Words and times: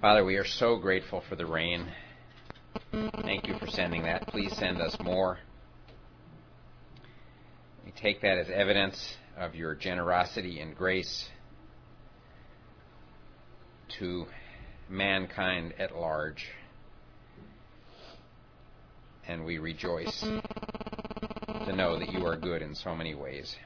Father, 0.00 0.24
we 0.24 0.36
are 0.36 0.44
so 0.44 0.76
grateful 0.76 1.24
for 1.28 1.34
the 1.34 1.44
rain. 1.44 1.84
Thank 2.92 3.48
you 3.48 3.58
for 3.58 3.66
sending 3.66 4.04
that. 4.04 4.28
Please 4.28 4.56
send 4.56 4.80
us 4.80 4.96
more. 5.00 5.38
We 7.84 7.90
take 7.90 8.20
that 8.20 8.38
as 8.38 8.48
evidence 8.48 9.16
of 9.36 9.56
your 9.56 9.74
generosity 9.74 10.60
and 10.60 10.76
grace 10.76 11.28
to 13.98 14.26
mankind 14.88 15.74
at 15.80 15.96
large. 15.96 16.46
And 19.26 19.44
we 19.44 19.58
rejoice 19.58 20.20
to 20.20 21.74
know 21.74 21.98
that 21.98 22.12
you 22.12 22.24
are 22.24 22.36
good 22.36 22.62
in 22.62 22.76
so 22.76 22.94
many 22.94 23.16
ways. 23.16 23.56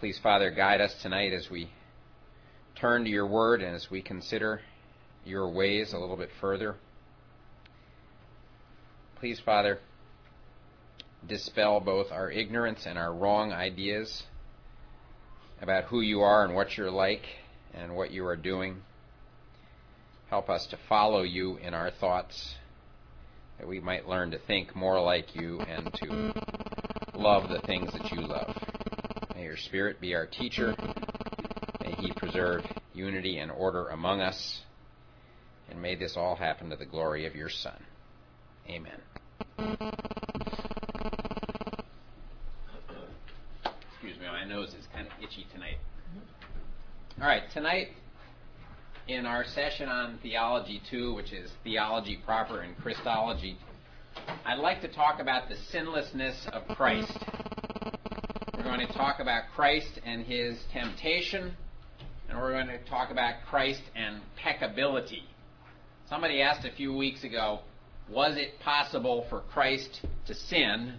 Please, 0.00 0.18
Father, 0.22 0.50
guide 0.50 0.82
us 0.82 0.94
tonight 1.00 1.32
as 1.32 1.48
we 1.48 1.70
turn 2.74 3.04
to 3.04 3.10
your 3.10 3.26
word 3.26 3.62
and 3.62 3.74
as 3.74 3.90
we 3.90 4.02
consider 4.02 4.60
your 5.24 5.48
ways 5.48 5.92
a 5.92 5.98
little 5.98 6.16
bit 6.16 6.30
further. 6.40 6.76
Please, 9.16 9.40
Father, 9.40 9.78
dispel 11.26 11.80
both 11.80 12.12
our 12.12 12.30
ignorance 12.30 12.84
and 12.86 12.98
our 12.98 13.12
wrong 13.12 13.52
ideas 13.52 14.24
about 15.62 15.84
who 15.84 16.00
you 16.00 16.20
are 16.20 16.44
and 16.44 16.54
what 16.54 16.76
you're 16.76 16.90
like 16.90 17.22
and 17.72 17.96
what 17.96 18.10
you 18.10 18.26
are 18.26 18.36
doing. 18.36 18.82
Help 20.28 20.50
us 20.50 20.66
to 20.66 20.78
follow 20.88 21.22
you 21.22 21.56
in 21.58 21.74
our 21.74 21.90
thoughts, 21.90 22.56
that 23.58 23.68
we 23.68 23.80
might 23.80 24.08
learn 24.08 24.30
to 24.32 24.38
think 24.38 24.74
more 24.74 25.00
like 25.00 25.34
you 25.34 25.60
and 25.60 25.92
to 25.94 26.34
love 27.14 27.48
the 27.48 27.60
things 27.66 27.92
that 27.92 28.10
you 28.10 28.20
love. 28.20 28.56
May 29.34 29.44
your 29.44 29.56
Spirit 29.56 30.00
be 30.00 30.14
our 30.14 30.26
teacher. 30.26 30.74
Preserve 32.12 32.64
unity 32.92 33.38
and 33.38 33.50
order 33.50 33.88
among 33.88 34.20
us. 34.20 34.60
And 35.70 35.80
may 35.80 35.94
this 35.94 36.16
all 36.16 36.36
happen 36.36 36.70
to 36.70 36.76
the 36.76 36.86
glory 36.86 37.26
of 37.26 37.34
your 37.34 37.48
Son. 37.48 37.82
Amen. 38.68 39.00
Excuse 43.92 44.18
me, 44.18 44.26
my 44.26 44.44
nose 44.44 44.68
is 44.70 44.86
kind 44.92 45.06
of 45.06 45.12
itchy 45.22 45.46
tonight. 45.52 45.78
Mm-hmm. 46.10 47.22
All 47.22 47.28
right, 47.28 47.42
tonight 47.52 47.88
in 49.08 49.26
our 49.26 49.44
session 49.44 49.88
on 49.88 50.18
Theology 50.22 50.80
2, 50.90 51.14
which 51.14 51.32
is 51.32 51.50
Theology 51.62 52.18
Proper 52.24 52.60
and 52.60 52.76
Christology, 52.78 53.58
I'd 54.46 54.58
like 54.58 54.80
to 54.82 54.88
talk 54.88 55.20
about 55.20 55.48
the 55.48 55.56
sinlessness 55.70 56.46
of 56.52 56.66
Christ. 56.76 57.12
We're 58.56 58.62
going 58.62 58.86
to 58.86 58.92
talk 58.94 59.20
about 59.20 59.44
Christ 59.54 60.00
and 60.04 60.24
his 60.24 60.58
temptation, 60.72 61.54
and 62.28 62.38
we're 62.38 62.52
going 62.52 62.66
to 62.66 62.78
talk 62.88 63.10
about 63.10 63.34
Christ 63.48 63.82
and 63.94 64.20
peccability. 64.38 65.22
Somebody 66.08 66.42
asked 66.42 66.66
a 66.66 66.72
few 66.72 66.94
weeks 66.94 67.24
ago, 67.24 67.60
was 68.10 68.36
it 68.36 68.60
possible 68.60 69.26
for 69.30 69.40
Christ 69.52 70.00
to 70.26 70.34
sin? 70.34 70.94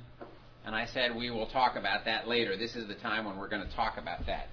And 0.66 0.76
I 0.76 0.88
said, 0.88 1.16
we 1.16 1.30
will 1.30 1.48
talk 1.48 1.76
about 1.76 2.06
that 2.06 2.28
later. 2.28 2.58
This 2.58 2.76
is 2.76 2.88
the 2.88 2.96
time 2.96 3.26
when 3.26 3.38
we're 3.38 3.50
going 3.50 3.68
to 3.68 3.76
talk 3.76 3.98
about 3.98 4.26
that. 4.26 4.48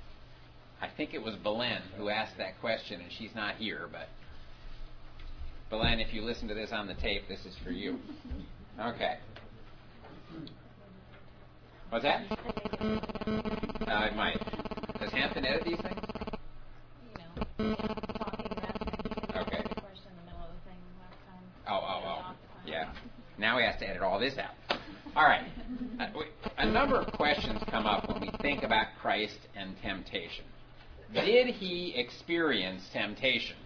I 0.80 0.88
think 0.96 1.14
it 1.14 1.22
was 1.22 1.34
Belen 1.36 1.80
who 1.96 2.08
asked 2.08 2.36
that 2.38 2.60
question, 2.60 3.00
and 3.00 3.10
she's 3.10 3.34
not 3.34 3.54
here, 3.56 3.88
but 3.90 4.08
Belen, 5.70 6.00
if 6.00 6.12
you 6.12 6.22
listen 6.22 6.48
to 6.48 6.54
this 6.54 6.70
on 6.72 6.86
the 6.86 6.94
tape, 6.94 7.28
this 7.28 7.40
is 7.46 7.56
for 7.64 7.70
you. 7.70 7.98
Okay. 8.78 9.16
What's 11.88 12.04
that? 12.04 12.22
Uh, 12.80 14.06
it 14.06 14.16
might. 14.16 14.38
Does 15.00 15.12
Hampton 15.12 15.46
edit 15.46 15.64
these 15.64 15.80
things? 15.80 16.21
Time. 17.58 17.76
Oh, 21.68 21.80
oh, 21.82 22.02
oh. 22.04 22.34
Yeah. 22.66 22.92
Now 23.38 23.58
he 23.58 23.64
has 23.64 23.78
to 23.80 23.88
edit 23.88 24.02
all 24.02 24.18
this 24.18 24.34
out. 24.38 24.78
All 25.14 25.24
right. 25.24 25.46
Uh, 26.00 26.06
A 26.58 26.66
number 26.66 26.96
of 26.96 27.12
questions 27.12 27.60
come 27.70 27.86
up 27.86 28.08
when 28.08 28.20
we 28.20 28.30
think 28.40 28.62
about 28.62 28.86
Christ 29.00 29.38
and 29.56 29.74
temptation. 29.82 30.44
Did 31.12 31.54
he 31.54 31.94
experience 31.96 32.82
temptation? 32.92 33.56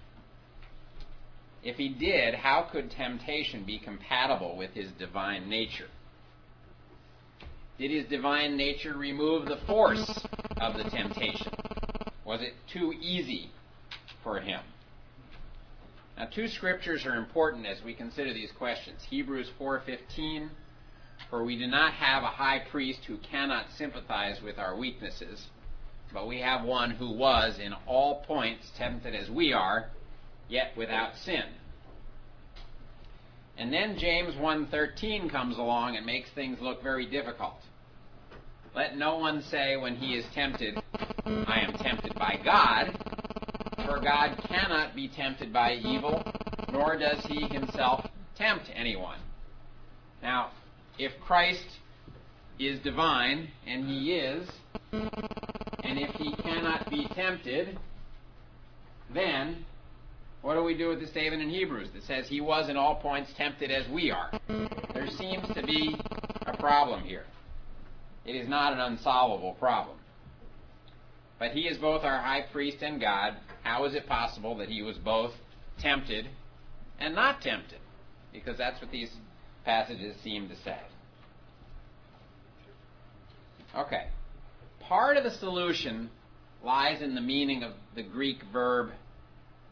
If 1.63 1.77
he 1.77 1.89
did, 1.89 2.35
how 2.35 2.69
could 2.71 2.91
temptation 2.91 3.65
be 3.65 3.79
compatible 3.79 4.57
with 4.57 4.71
his 4.73 4.91
divine 4.99 5.49
nature? 5.49 5.89
Did 7.79 7.91
his 7.91 8.07
divine 8.07 8.57
nature 8.57 8.97
remove 8.97 9.47
the 9.47 9.59
force 9.67 10.25
of 10.61 10.77
the 10.77 10.85
temptation? 10.85 11.53
Was 12.25 12.41
it 12.41 12.55
too 12.73 12.93
easy 13.01 13.51
for 14.27 14.41
him? 14.41 14.61
Now, 16.19 16.27
two 16.27 16.49
scriptures 16.49 17.07
are 17.07 17.15
important 17.15 17.65
as 17.65 17.81
we 17.85 17.95
consider 17.95 18.35
these 18.35 18.51
questions. 18.51 19.01
Hebrews 19.09 19.51
4:15, 19.57 20.51
for 21.31 21.45
we 21.45 21.57
do 21.57 21.69
not 21.69 21.93
have 21.93 22.25
a 22.25 22.27
high 22.27 22.59
priest 22.59 23.05
who 23.05 23.19
cannot 23.19 23.71
sympathize 23.71 24.43
with 24.43 24.59
our 24.59 24.75
weaknesses, 24.75 25.47
but 26.13 26.27
we 26.27 26.41
have 26.41 26.65
one 26.65 26.91
who 26.91 27.11
was 27.11 27.61
in 27.61 27.73
all 27.87 28.25
points 28.25 28.73
tempted 28.77 29.15
as 29.15 29.31
we 29.31 29.53
are, 29.53 29.91
yet 30.49 30.77
without 30.77 31.15
sin. 31.17 31.45
And 33.57 33.73
then 33.73 33.97
James 33.97 34.35
1:13 34.35 35.31
comes 35.31 35.57
along 35.57 35.97
and 35.97 36.05
makes 36.05 36.31
things 36.31 36.61
look 36.61 36.83
very 36.83 37.07
difficult. 37.07 37.63
Let 38.75 38.97
no 38.97 39.19
one 39.19 39.41
say 39.43 39.77
when 39.77 39.97
he 39.97 40.17
is 40.17 40.27
tempted, 40.35 40.83
I 41.25 41.61
am 41.61 41.75
tempted 41.75 42.15
by 42.17 42.41
God, 42.43 43.16
for 43.87 44.01
God 44.01 44.37
cannot 44.49 44.95
be 44.95 45.09
tempted 45.09 45.53
by 45.53 45.75
evil, 45.75 46.23
nor 46.73 46.97
does 46.99 47.25
he 47.27 47.47
himself 47.47 48.07
tempt 48.37 48.71
anyone. 48.75 49.19
Now, 50.23 50.51
if 50.99 51.13
Christ 51.21 51.67
is 52.59 52.81
divine, 52.81 53.49
and 53.67 53.87
he 53.89 54.15
is, 54.15 54.49
and 54.93 55.99
if 55.99 56.15
he 56.17 56.35
cannot 56.43 56.91
be 56.91 57.07
tempted, 57.15 57.79
then 59.13 59.65
what 60.43 60.55
do 60.55 60.63
we 60.63 60.77
do 60.77 60.89
with 60.89 61.01
the 61.01 61.07
statement 61.07 61.43
in 61.43 61.51
Hebrews 61.51 61.91
that 61.95 62.03
says 62.05 62.29
he 62.29 62.41
was 62.41 62.69
in 62.69 62.77
all 62.77 62.97
points 62.97 63.33
tempted 63.37 63.71
as 63.71 63.89
we 63.89 64.11
are? 64.11 64.31
There 64.95 65.09
seems 65.09 65.47
to 65.55 65.63
be 65.63 65.97
a 66.47 66.57
problem 66.57 67.03
here. 67.03 67.25
It 68.25 68.35
is 68.35 68.49
not 68.49 68.73
an 68.73 68.81
unsolvable 68.81 69.53
problem. 69.55 69.97
But 71.39 71.51
he 71.51 71.63
is 71.63 71.79
both 71.79 72.03
our 72.03 72.19
high 72.19 72.43
priest 72.53 72.79
and 72.83 73.01
God. 73.01 73.37
How 73.63 73.85
is 73.85 73.95
it 73.95 74.07
possible 74.07 74.57
that 74.59 74.69
he 74.69 74.83
was 74.83 74.97
both 74.97 75.33
tempted 75.79 76.29
and 76.99 77.15
not 77.15 77.43
tempted? 77.43 77.79
Because 78.33 78.57
that's 78.57 78.81
what 78.81 78.91
these 78.91 79.11
passages 79.65 80.17
seem 80.23 80.49
to 80.49 80.57
say. 80.57 80.79
Okay. 83.77 84.07
Part 84.81 85.17
of 85.17 85.25
the 85.25 85.31
solution 85.31 86.11
lies 86.65 87.03
in 87.03 87.15
the 87.15 87.21
meaning 87.21 87.63
of 87.63 87.73
the 87.95 88.03
Greek 88.03 88.39
verb 88.53 88.91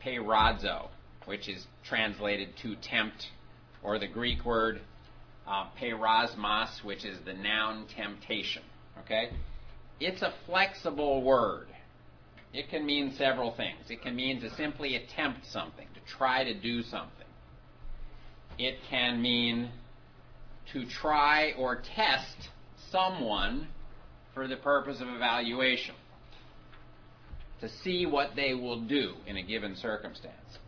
peirazo, 0.04 0.88
which 1.24 1.48
is 1.48 1.66
translated 1.84 2.50
to 2.62 2.76
tempt, 2.76 3.28
or 3.82 3.98
the 3.98 4.08
Greek 4.08 4.44
word 4.44 4.80
uh, 5.46 5.66
peirasmos, 5.80 6.84
which 6.84 7.04
is 7.04 7.18
the 7.24 7.32
noun 7.32 7.86
temptation. 7.94 8.62
Okay? 9.00 9.30
It's 10.00 10.22
a 10.22 10.32
flexible 10.46 11.22
word. 11.22 11.68
It 12.52 12.68
can 12.70 12.86
mean 12.86 13.14
several 13.16 13.52
things. 13.52 13.90
It 13.90 14.02
can 14.02 14.14
mean 14.14 14.40
to 14.40 14.50
simply 14.54 14.96
attempt 14.96 15.46
something, 15.46 15.86
to 15.94 16.00
try 16.12 16.44
to 16.44 16.54
do 16.54 16.82
something. 16.82 17.26
It 18.58 18.78
can 18.88 19.20
mean 19.20 19.70
to 20.72 20.86
try 20.86 21.52
or 21.58 21.76
test 21.76 22.48
someone 22.90 23.68
for 24.32 24.46
the 24.46 24.56
purpose 24.56 25.00
of 25.00 25.08
evaluation, 25.08 25.94
to 27.60 27.68
see 27.68 28.06
what 28.06 28.30
they 28.36 28.54
will 28.54 28.80
do 28.80 29.14
in 29.26 29.36
a 29.36 29.42
given 29.42 29.76
circumstance. 29.76 30.58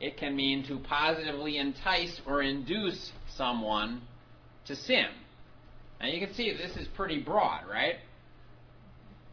It 0.00 0.16
can 0.16 0.34
mean 0.34 0.64
to 0.66 0.78
positively 0.78 1.58
entice 1.58 2.20
or 2.26 2.42
induce 2.42 3.12
someone 3.36 4.02
to 4.66 4.74
sin. 4.74 5.06
Now 6.00 6.08
you 6.08 6.24
can 6.24 6.34
see 6.34 6.52
this 6.52 6.76
is 6.76 6.88
pretty 6.88 7.20
broad, 7.20 7.68
right? 7.68 7.96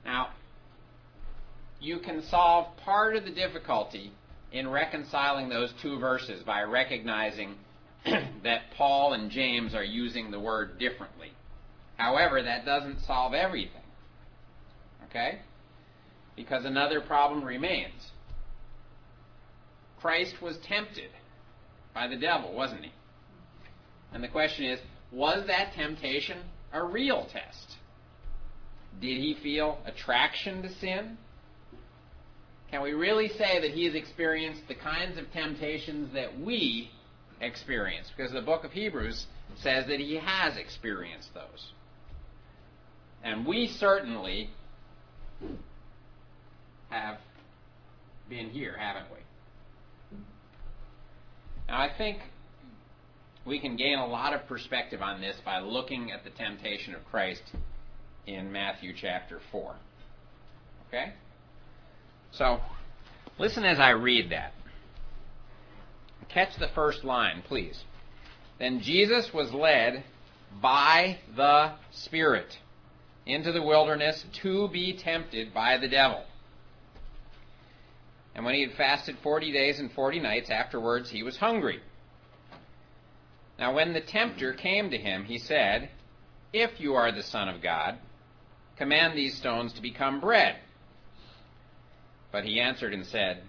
Now, 0.06 0.30
you 1.80 2.00
can 2.00 2.24
solve 2.24 2.76
part 2.78 3.16
of 3.16 3.26
the 3.26 3.32
difficulty 3.32 4.12
in 4.52 4.68
reconciling 4.70 5.50
those 5.50 5.74
two 5.82 6.00
verses 6.00 6.44
by 6.44 6.64
recognizing 6.64 7.56
that 8.06 8.72
Paul 8.76 9.14
and 9.14 9.30
James 9.30 9.76
are 9.76 9.84
using 9.84 10.32
the 10.32 10.40
word 10.40 10.80
differently. 10.80 11.32
However, 11.98 12.42
that 12.42 12.66
doesn't 12.66 13.02
solve 13.02 13.34
everything. 13.34 13.82
Okay? 15.10 15.40
Because 16.36 16.66
another 16.66 17.02
problem 17.02 17.44
remains. 17.44 18.12
Christ 20.00 20.42
was 20.42 20.58
tempted 20.66 21.10
by 21.94 22.08
the 22.08 22.16
devil, 22.16 22.54
wasn't 22.54 22.86
he? 22.86 22.92
And 24.14 24.24
the 24.24 24.28
question 24.28 24.66
is 24.66 24.80
was 25.12 25.46
that 25.48 25.74
temptation 25.74 26.38
a 26.72 26.84
real 26.84 27.28
test? 27.32 27.79
Did 29.00 29.18
he 29.18 29.38
feel 29.42 29.80
attraction 29.86 30.62
to 30.64 30.74
sin? 30.76 31.18
can 32.70 32.84
we 32.84 32.94
really 32.94 33.30
say 33.30 33.60
that 33.62 33.72
he 33.72 33.86
has 33.86 33.96
experienced 33.96 34.62
the 34.68 34.76
kinds 34.76 35.18
of 35.18 35.32
temptations 35.32 36.14
that 36.14 36.40
we 36.40 36.92
experience? 37.42 38.12
Because 38.16 38.32
the 38.32 38.42
book 38.42 38.64
of 38.64 38.72
Hebrews 38.72 39.26
says 39.56 39.88
that 39.88 40.00
he 40.00 40.18
has 40.18 40.56
experienced 40.56 41.34
those. 41.34 41.72
And 43.24 43.46
we 43.46 43.68
certainly 43.68 44.52
have 46.90 47.18
been 48.30 48.50
here, 48.50 48.78
haven't 48.78 49.06
we? 49.12 50.18
Now, 51.68 51.82
I 51.82 51.90
think 51.98 52.20
we 53.46 53.60
can 53.60 53.76
gain 53.78 53.98
a 53.98 54.06
lot 54.06 54.34
of 54.34 54.46
perspective 54.48 55.02
on 55.02 55.22
this 55.22 55.38
by 55.44 55.60
looking 55.60 56.12
at 56.12 56.24
the 56.24 56.30
temptation 56.30 56.94
of 56.94 57.04
Christ 57.06 57.44
in 58.28 58.52
Matthew 58.52 58.94
chapter 58.96 59.40
4. 59.52 59.76
Okay? 60.88 61.14
So, 62.32 62.60
listen 63.38 63.64
as 63.64 63.80
I 63.80 63.92
read 63.92 64.32
that. 64.32 64.54
Catch 66.30 66.58
the 66.58 66.68
first 66.70 67.04
line, 67.04 67.42
please. 67.48 67.84
Then 68.60 68.82
Jesus 68.82 69.34
was 69.34 69.52
led 69.52 70.04
by 70.62 71.18
the 71.36 71.74
Spirit 71.92 72.58
into 73.26 73.52
the 73.52 73.62
wilderness 73.62 74.26
to 74.42 74.68
be 74.70 74.94
tempted 74.94 75.54
by 75.54 75.78
the 75.78 75.88
devil. 75.88 76.24
And 78.36 78.46
when 78.46 78.56
he 78.56 78.62
had 78.62 78.74
fasted 78.74 79.18
forty 79.24 79.52
days 79.52 79.80
and 79.80 79.92
forty 79.92 80.20
nights, 80.20 80.50
afterwards 80.50 81.10
he 81.10 81.24
was 81.24 81.38
hungry. 81.38 81.82
Now 83.58 83.74
when 83.74 83.94
the 83.94 84.02
tempter 84.02 84.54
came 84.54 84.90
to 84.92 84.98
him, 84.98 85.26
he 85.26 85.38
said, 85.38 85.90
If 86.54 86.80
you 86.80 86.96
are 86.96 87.12
the 87.12 87.24
Son 87.24 87.50
of 87.50 87.62
God, 87.62 87.98
command 88.80 89.16
these 89.16 89.36
stones 89.36 89.74
to 89.74 89.82
become 89.82 90.22
bread. 90.22 90.56
But 92.32 92.46
he 92.46 92.62
answered 92.62 92.94
and 92.94 93.06
said, 93.06 93.44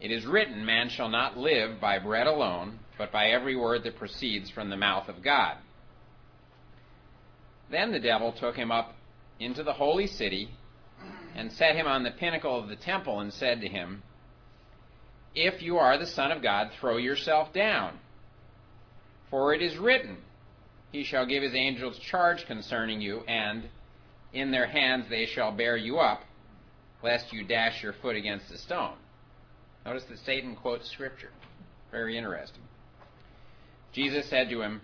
It 0.00 0.10
is 0.10 0.24
written, 0.24 0.64
Man 0.64 0.88
shall 0.88 1.10
not 1.10 1.36
live 1.36 1.78
by 1.78 1.98
bread 1.98 2.26
alone, 2.26 2.78
but 2.96 3.12
by 3.12 3.28
every 3.28 3.54
word 3.54 3.84
that 3.84 3.98
proceeds 3.98 4.50
from 4.50 4.70
the 4.70 4.76
mouth 4.76 5.08
of 5.08 5.22
God. 5.22 5.58
Then 7.70 7.92
the 7.92 8.00
devil 8.00 8.32
took 8.32 8.56
him 8.56 8.72
up 8.72 8.94
into 9.38 9.62
the 9.62 9.74
holy 9.74 10.06
city 10.06 10.50
and 11.34 11.52
set 11.52 11.76
him 11.76 11.86
on 11.86 12.02
the 12.02 12.10
pinnacle 12.10 12.58
of 12.58 12.68
the 12.68 12.76
temple 12.76 13.20
and 13.20 13.32
said 13.32 13.60
to 13.60 13.68
him, 13.68 14.02
If 15.34 15.62
you 15.62 15.76
are 15.76 15.98
the 15.98 16.06
Son 16.06 16.32
of 16.32 16.42
God, 16.42 16.70
throw 16.80 16.96
yourself 16.96 17.52
down. 17.52 17.98
For 19.28 19.52
it 19.52 19.60
is 19.60 19.76
written, 19.76 20.16
He 20.92 21.04
shall 21.04 21.26
give 21.26 21.42
his 21.42 21.54
angels 21.54 21.98
charge 21.98 22.46
concerning 22.46 23.00
you, 23.00 23.20
and 23.28 23.68
in 24.32 24.50
their 24.50 24.66
hands 24.66 25.06
they 25.08 25.26
shall 25.26 25.52
bear 25.52 25.76
you 25.76 25.98
up, 25.98 26.22
lest 27.02 27.32
you 27.32 27.44
dash 27.44 27.82
your 27.82 27.92
foot 27.94 28.16
against 28.16 28.50
a 28.50 28.58
stone. 28.58 28.96
Notice 29.84 30.04
that 30.04 30.18
Satan 30.24 30.56
quotes 30.56 30.90
Scripture. 30.90 31.30
Very 31.90 32.16
interesting. 32.16 32.62
Jesus 33.92 34.28
said 34.28 34.50
to 34.50 34.62
him, 34.62 34.80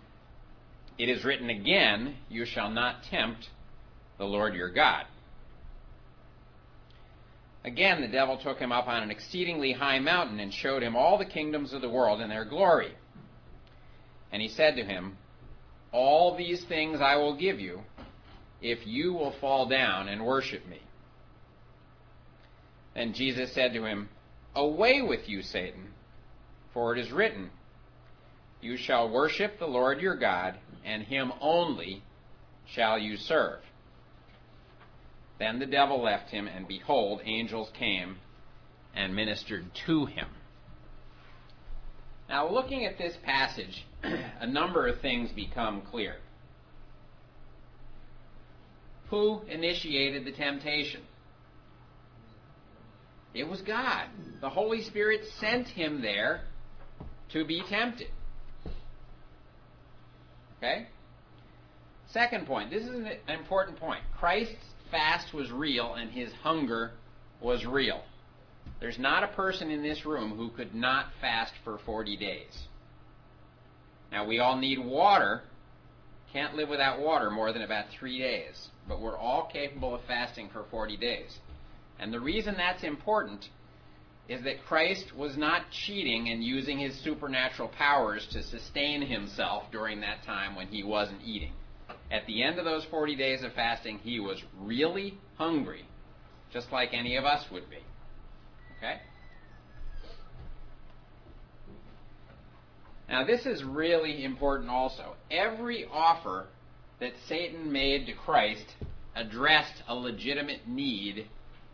It 0.99 1.09
is 1.09 1.25
written 1.25 1.51
again, 1.51 2.17
You 2.29 2.45
shall 2.45 2.71
not 2.71 3.05
tempt 3.05 3.49
the 4.19 4.25
Lord 4.25 4.55
your 4.55 4.71
God. 4.71 5.05
Again, 7.65 8.01
the 8.01 8.09
devil 8.09 8.39
took 8.39 8.59
him 8.59 8.71
up 8.71 8.87
on 8.87 9.03
an 9.03 9.11
exceedingly 9.11 9.73
high 9.73 9.99
mountain 9.99 10.39
and 10.39 10.55
showed 10.55 10.83
him 10.83 10.95
all 10.95 11.19
the 11.19 11.25
kingdoms 11.25 11.73
of 11.73 11.83
the 11.83 11.89
world 11.89 12.21
and 12.21 12.31
their 12.31 12.45
glory. 12.45 12.93
And 14.33 14.41
he 14.41 14.49
said 14.49 14.77
to 14.77 14.85
him, 14.85 15.19
All 15.93 16.37
these 16.37 16.65
things 16.65 17.01
I 17.01 17.17
will 17.17 17.37
give 17.37 17.61
you 17.61 17.81
if 18.67 18.87
you 18.87 19.13
will 19.13 19.31
fall 19.41 19.67
down 19.67 20.09
and 20.09 20.25
worship 20.25 20.67
me. 20.67 20.81
Then 22.95 23.13
Jesus 23.13 23.53
said 23.53 23.73
to 23.75 23.85
him, 23.85 24.09
Away 24.55 25.03
with 25.03 25.29
you, 25.29 25.43
Satan, 25.43 25.93
for 26.73 26.97
it 26.97 26.99
is 26.99 27.13
written, 27.13 27.51
You 28.61 28.77
shall 28.77 29.09
worship 29.09 29.59
the 29.59 29.67
Lord 29.67 30.01
your 30.01 30.17
God, 30.17 30.57
and 30.85 31.03
him 31.03 31.33
only 31.41 32.03
shall 32.67 32.99
you 32.99 33.17
serve. 33.17 33.61
Then 35.39 35.59
the 35.59 35.67
devil 35.67 36.03
left 36.03 36.31
him, 36.31 36.49
and 36.49 36.67
behold, 36.67 37.21
angels 37.25 37.71
came 37.79 38.17
and 38.95 39.15
ministered 39.15 39.67
to 39.87 40.07
him. 40.07 40.29
Now, 42.29 42.51
looking 42.51 42.87
at 42.87 42.99
this 42.99 43.17
passage, 43.23 43.85
a 44.41 44.47
number 44.47 44.89
of 44.89 45.01
things 45.01 45.31
become 45.31 45.83
clear. 45.83 46.17
Who 49.11 49.43
initiated 49.49 50.25
the 50.25 50.33
temptation? 50.33 51.03
It 53.35 53.47
was 53.47 53.61
God. 53.61 54.07
The 54.41 54.49
Holy 54.49 54.83
Spirit 54.83 55.21
sent 55.39 55.69
him 55.69 56.01
there 56.01 56.41
to 57.33 57.45
be 57.45 57.63
tempted. 57.69 58.09
Okay? 60.59 60.87
Second 62.09 62.47
point. 62.47 62.71
This 62.71 62.85
is 62.85 62.91
an 62.91 63.11
important 63.29 63.79
point. 63.79 64.01
Christ's 64.19 64.55
fast 64.91 65.35
was 65.35 65.51
real 65.51 65.95
and 65.95 66.11
his 66.11 66.33
hunger 66.43 66.93
was 67.41 67.67
real. 67.67 68.03
There's 68.81 68.99
not 68.99 69.23
a 69.23 69.29
person 69.29 69.71
in 69.71 69.83
this 69.83 70.05
room 70.05 70.37
who 70.37 70.51
could 70.51 70.75
not 70.75 71.07
fast 71.21 71.53
for 71.65 71.79
40 71.79 72.17
days. 72.17 72.65
Now, 74.13 74.27
we 74.27 74.39
all 74.39 74.57
need 74.57 74.79
water. 74.79 75.43
Can't 76.33 76.55
live 76.55 76.69
without 76.69 77.01
water 77.01 77.31
more 77.31 77.53
than 77.53 77.63
about 77.63 77.87
three 77.99 78.19
days. 78.19 78.69
But 78.89 79.01
we're 79.01 79.17
all 79.17 79.49
capable 79.53 79.95
of 79.95 80.03
fasting 80.07 80.51
for 80.53 80.65
40 80.71 80.97
days. 80.97 81.39
And 81.99 82.13
the 82.13 82.21
reason 82.21 82.55
that's 82.57 82.85
important 82.85 83.49
is 84.29 84.43
that 84.45 84.65
Christ 84.67 85.17
was 85.17 85.37
not 85.37 85.71
cheating 85.71 86.29
and 86.29 86.43
using 86.43 86.79
his 86.79 86.99
supernatural 87.03 87.69
powers 87.69 88.27
to 88.33 88.43
sustain 88.43 89.03
himself 89.03 89.65
during 89.71 90.01
that 90.01 90.25
time 90.25 90.57
when 90.57 90.67
he 90.67 90.83
wasn't 90.83 91.23
eating. 91.25 91.53
At 92.11 92.27
the 92.27 92.43
end 92.43 92.59
of 92.59 92.65
those 92.65 92.85
40 92.91 93.15
days 93.17 93.43
of 93.43 93.53
fasting, 93.53 93.99
he 93.99 94.19
was 94.21 94.43
really 94.61 95.19
hungry, 95.37 95.85
just 96.53 96.73
like 96.73 96.93
any 96.93 97.17
of 97.17 97.25
us 97.25 97.45
would 97.53 97.71
be. 97.71 97.79
Okay? 98.79 99.01
Now, 103.09 103.25
this 103.25 103.47
is 103.47 103.63
really 103.63 104.25
important 104.25 104.71
also. 104.71 105.15
Every 105.31 105.87
offer 105.93 106.47
that 107.01 107.13
Satan 107.29 107.71
made 107.71 108.07
to 108.07 108.13
Christ 108.13 108.67
addressed 109.15 109.83
a 109.89 109.95
legitimate 109.95 110.67
need 110.67 111.29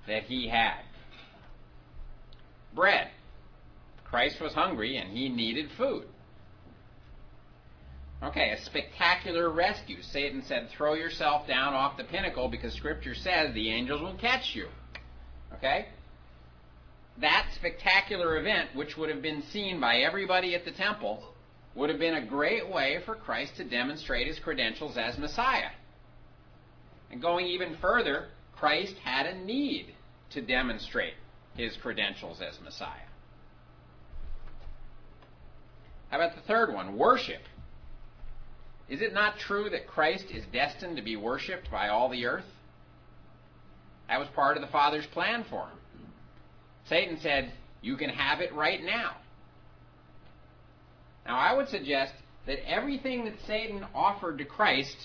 that 0.07 0.25
he 0.25 0.49
had. 0.49 0.81
Bread. 2.75 3.09
Christ 4.05 4.41
was 4.41 4.53
hungry 4.53 4.99
and 4.99 5.11
he 5.11 5.29
needed 5.29 5.71
food. 5.77 6.05
Okay, 8.23 8.51
a 8.51 8.61
spectacular 8.61 9.51
rescue. 9.51 10.01
Satan 10.03 10.43
said, 10.47 10.69
throw 10.71 10.95
yourself 10.95 11.47
down 11.49 11.75
off 11.75 11.97
the 11.97 12.05
pinnacle 12.05 12.49
because 12.49 12.73
Scripture 12.75 13.15
says 13.15 13.53
the 13.53 13.71
angels 13.71 14.01
will 14.01 14.15
catch 14.15 14.55
you. 14.55 14.69
Okay? 15.55 15.87
That 17.19 17.49
spectacular 17.55 18.39
event, 18.39 18.71
which 18.75 18.97
would 18.97 19.11
have 19.11 19.23
been 19.23 19.43
seen 19.53 19.81
by 19.81 19.99
everybody 19.99 20.55
at 20.55 20.65
the 20.65 20.73
temple, 20.73 21.23
would 21.75 21.91
have 21.91 21.99
been 21.99 22.15
a 22.15 22.27
great 22.27 22.69
way 22.69 23.01
for 23.05 23.15
Christ 23.15 23.57
to 23.57 23.65
demonstrate 23.65 24.27
his 24.27 24.39
credentials 24.39 24.97
as 24.97 25.19
Messiah. 25.19 25.71
And 27.11 27.21
going 27.21 27.47
even 27.47 27.77
further, 27.81 28.29
Christ 28.57 28.95
had 29.05 29.27
a 29.27 29.39
need 29.45 29.95
to 30.31 30.41
demonstrate 30.41 31.15
his 31.55 31.77
credentials 31.77 32.41
as 32.41 32.59
Messiah. 32.63 33.09
How 36.11 36.19
about 36.19 36.35
the 36.35 36.43
third 36.43 36.73
one? 36.73 36.97
Worship. 36.97 37.43
Is 38.89 39.01
it 39.01 39.15
not 39.15 39.39
true 39.39 39.71
that 39.71 39.87
Christ 39.87 40.27
is 40.31 40.45
destined 40.53 40.97
to 40.97 41.03
be 41.03 41.17
worshiped 41.17 41.71
by 41.71 41.89
all 41.89 42.09
the 42.09 42.27
earth? 42.27 42.45
That 44.09 44.19
was 44.19 44.29
part 44.35 44.57
of 44.57 44.63
the 44.63 44.69
Father's 44.69 45.07
plan 45.07 45.45
for 45.49 45.69
him. 45.69 45.79
Satan 46.89 47.19
said, 47.21 47.53
You 47.81 47.97
can 47.97 48.11
have 48.11 48.41
it 48.41 48.53
right 48.55 48.83
now. 48.83 49.17
Now, 51.27 51.39
I 51.39 51.55
would 51.55 51.69
suggest 51.69 52.13
that 52.47 52.59
everything 52.69 53.25
that 53.25 53.35
Satan 53.47 53.85
offered 53.95 54.39
to 54.39 54.45
Christ 54.45 54.97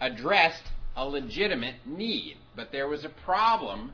addressed 0.00 0.62
a 0.96 1.06
legitimate 1.06 1.76
need, 1.86 2.36
but 2.54 2.72
there 2.72 2.88
was 2.88 3.04
a 3.04 3.08
problem 3.24 3.92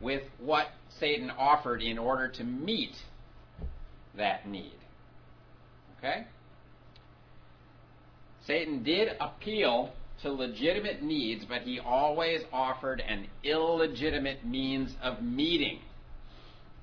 with 0.00 0.22
what 0.38 0.68
Satan 0.98 1.30
offered 1.30 1.82
in 1.82 1.98
order 1.98 2.28
to 2.28 2.44
meet 2.44 2.96
that 4.16 4.48
need. 4.48 4.74
Okay? 5.98 6.26
Satan 8.46 8.82
did 8.82 9.10
appeal 9.20 9.92
to 10.22 10.32
legitimate 10.32 11.02
needs, 11.02 11.44
but 11.48 11.62
he 11.62 11.78
always 11.78 12.42
offered 12.52 13.00
an 13.00 13.26
illegitimate 13.44 14.44
means 14.44 14.96
of 15.02 15.22
meeting 15.22 15.78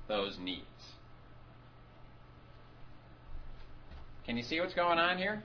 those 0.08 0.36
needs. 0.40 0.64
Can 4.26 4.36
you 4.36 4.42
see 4.42 4.60
what's 4.60 4.74
going 4.74 4.98
on 4.98 5.16
here? 5.18 5.42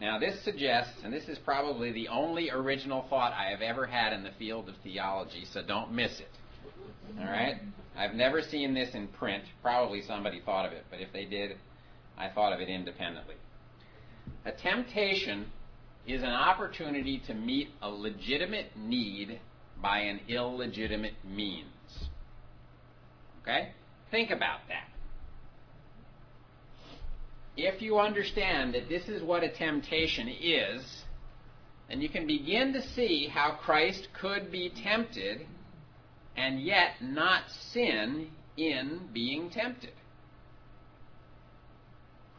Now, 0.00 0.18
this 0.18 0.42
suggests, 0.44 0.94
and 1.04 1.12
this 1.12 1.28
is 1.28 1.38
probably 1.38 1.92
the 1.92 2.08
only 2.08 2.50
original 2.50 3.04
thought 3.10 3.32
I 3.32 3.50
have 3.50 3.60
ever 3.60 3.84
had 3.84 4.12
in 4.12 4.22
the 4.22 4.30
field 4.38 4.68
of 4.68 4.74
theology, 4.82 5.44
so 5.52 5.60
don't 5.62 5.92
miss 5.92 6.20
it. 6.20 6.30
All 7.18 7.26
right? 7.26 7.56
I've 7.96 8.14
never 8.14 8.40
seen 8.40 8.72
this 8.72 8.94
in 8.94 9.08
print. 9.08 9.44
Probably 9.60 10.02
somebody 10.02 10.40
thought 10.40 10.64
of 10.64 10.72
it, 10.72 10.86
but 10.90 11.00
if 11.00 11.12
they 11.12 11.26
did, 11.26 11.56
I 12.16 12.30
thought 12.30 12.52
of 12.52 12.60
it 12.60 12.68
independently. 12.68 13.34
A 14.46 14.52
temptation 14.52 15.46
is 16.06 16.22
an 16.22 16.30
opportunity 16.30 17.20
to 17.26 17.34
meet 17.34 17.68
a 17.82 17.90
legitimate 17.90 18.76
need 18.76 19.38
by 19.82 19.98
an 19.98 20.20
illegitimate 20.28 21.14
means. 21.24 21.66
Okay? 23.42 23.70
Think 24.10 24.30
about 24.30 24.60
that. 24.68 24.88
If 27.56 27.82
you 27.82 27.98
understand 27.98 28.74
that 28.74 28.88
this 28.88 29.08
is 29.08 29.22
what 29.22 29.42
a 29.42 29.50
temptation 29.50 30.28
is, 30.28 31.04
then 31.88 32.00
you 32.00 32.08
can 32.08 32.26
begin 32.26 32.72
to 32.72 32.82
see 32.82 33.26
how 33.26 33.58
Christ 33.60 34.08
could 34.18 34.50
be 34.50 34.70
tempted 34.70 35.46
and 36.36 36.60
yet 36.60 37.02
not 37.02 37.50
sin 37.50 38.30
in 38.56 39.00
being 39.12 39.50
tempted. 39.50 39.92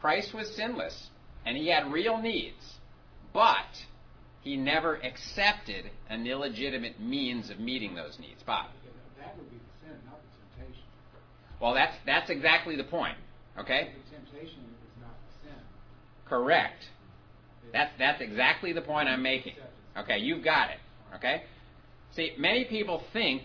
Christ 0.00 0.34
was 0.34 0.50
sinless 0.56 1.10
and 1.44 1.56
he 1.56 1.68
had 1.68 1.92
real 1.92 2.20
needs, 2.20 2.78
but 3.32 3.84
he 4.40 4.56
never 4.56 4.96
accepted 4.96 5.90
an 6.08 6.26
illegitimate 6.26 7.00
means 7.00 7.50
of 7.50 7.60
meeting 7.60 7.94
those 7.94 8.18
needs. 8.18 8.42
Bob. 8.42 8.70
That 9.18 9.36
would 9.36 9.50
be 9.50 9.56
the 9.56 9.86
sin, 9.86 9.98
not 10.06 10.18
the 10.20 10.64
temptation. 10.64 10.84
Well, 11.62 11.74
that's 11.74 11.94
that's 12.04 12.28
exactly 12.28 12.74
the 12.74 12.84
point. 12.84 13.16
Okay? 13.56 13.92
The 14.10 14.16
temptation 14.16 14.58
is 14.58 15.00
not 15.00 15.14
sin. 15.44 15.54
Correct. 16.26 16.84
That's 17.72 17.92
that's 17.98 18.20
exactly 18.20 18.72
the 18.72 18.82
point 18.82 19.08
I'm 19.08 19.22
making. 19.22 19.54
Okay, 19.96 20.18
you've 20.18 20.42
got 20.42 20.70
it. 20.70 20.78
Okay? 21.14 21.44
See, 22.16 22.32
many 22.36 22.64
people 22.64 23.04
think 23.12 23.42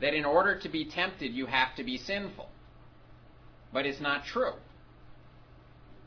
that 0.00 0.14
in 0.14 0.24
order 0.24 0.58
to 0.58 0.68
be 0.70 0.86
tempted 0.86 1.34
you 1.34 1.44
have 1.46 1.76
to 1.76 1.84
be 1.84 1.98
sinful. 1.98 2.48
But 3.74 3.84
it's 3.84 4.00
not 4.00 4.24
true. 4.24 4.54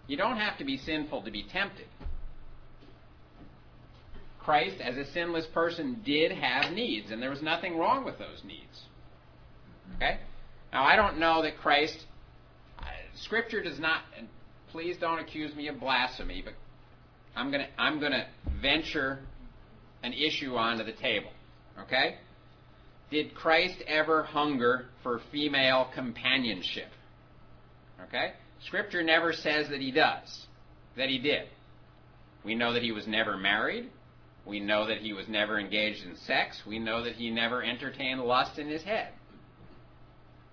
You 0.07 0.17
don't 0.17 0.37
have 0.37 0.57
to 0.57 0.65
be 0.65 0.77
sinful 0.77 1.21
to 1.21 1.31
be 1.31 1.43
tempted. 1.43 1.85
Christ, 4.39 4.81
as 4.81 4.97
a 4.97 5.09
sinless 5.13 5.45
person, 5.53 6.01
did 6.03 6.33
have 6.33 6.73
needs, 6.73 7.11
and 7.11 7.21
there 7.21 7.29
was 7.29 7.41
nothing 7.41 7.77
wrong 7.77 8.03
with 8.03 8.17
those 8.17 8.41
needs. 8.43 8.81
Okay? 9.95 10.19
Now, 10.73 10.85
I 10.85 10.95
don't 10.95 11.19
know 11.19 11.43
that 11.43 11.57
Christ, 11.59 11.97
uh, 12.79 12.85
Scripture 13.21 13.61
does 13.61 13.79
not, 13.79 14.01
and 14.17 14.27
please 14.71 14.97
don't 14.99 15.19
accuse 15.19 15.55
me 15.55 15.67
of 15.67 15.79
blasphemy, 15.79 16.41
but 16.43 16.55
I'm 17.35 17.51
going 17.51 17.61
to 17.61 17.81
I'm 17.81 17.99
going 17.99 18.11
to 18.11 18.25
venture 18.59 19.19
an 20.01 20.13
issue 20.13 20.55
onto 20.55 20.83
the 20.83 20.93
table. 20.93 21.29
Okay? 21.79 22.15
Did 23.11 23.35
Christ 23.35 23.83
ever 23.87 24.23
hunger 24.23 24.87
for 25.03 25.21
female 25.31 25.89
companionship? 25.93 26.89
Okay? 28.07 28.33
Scripture 28.65 29.03
never 29.03 29.31
says 29.31 29.69
that 29.69 29.79
he 29.79 29.91
does, 29.91 30.47
that 30.97 31.09
he 31.09 31.19
did. 31.19 31.47
We 32.43 32.55
know 32.55 32.73
that 32.73 32.81
he 32.81 32.91
was 32.91 33.05
never 33.07 33.37
married. 33.37 33.89
We 34.45 34.59
know 34.59 34.87
that 34.87 34.97
he 34.97 35.13
was 35.13 35.27
never 35.27 35.59
engaged 35.59 36.03
in 36.03 36.15
sex. 36.17 36.61
We 36.67 36.79
know 36.79 37.03
that 37.03 37.13
he 37.13 37.29
never 37.29 37.63
entertained 37.63 38.21
lust 38.21 38.57
in 38.57 38.67
his 38.67 38.83
head. 38.83 39.09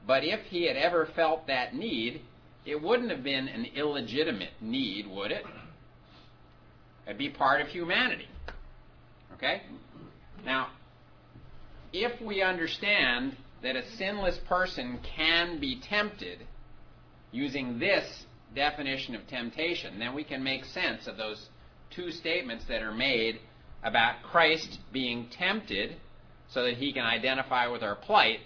But 0.06 0.24
if 0.24 0.40
he 0.46 0.66
had 0.66 0.76
ever 0.76 1.06
felt 1.14 1.46
that 1.46 1.74
need, 1.74 2.22
it 2.64 2.80
wouldn't 2.80 3.10
have 3.10 3.22
been 3.22 3.48
an 3.48 3.66
illegitimate 3.74 4.52
need, 4.60 5.06
would 5.08 5.30
it? 5.30 5.44
It'd 7.06 7.18
be 7.18 7.30
part 7.30 7.60
of 7.60 7.68
humanity. 7.68 8.28
Okay? 9.34 9.62
Now, 10.44 10.68
if 11.92 12.20
we 12.20 12.42
understand 12.42 13.36
that 13.62 13.76
a 13.76 13.88
sinless 13.96 14.38
person 14.48 15.00
can 15.16 15.58
be 15.58 15.80
tempted 15.80 16.46
using 17.32 17.78
this 17.78 18.26
definition 18.54 19.14
of 19.14 19.26
temptation, 19.26 19.98
then 19.98 20.14
we 20.14 20.24
can 20.24 20.42
make 20.42 20.64
sense 20.64 21.06
of 21.06 21.16
those 21.16 21.48
two 21.90 22.10
statements 22.10 22.64
that 22.68 22.82
are 22.82 22.94
made 22.94 23.40
about 23.82 24.22
Christ 24.22 24.78
being 24.92 25.28
tempted 25.30 25.96
so 26.48 26.64
that 26.64 26.74
he 26.74 26.92
can 26.92 27.04
identify 27.04 27.66
with 27.66 27.82
our 27.82 27.94
plight 27.94 28.40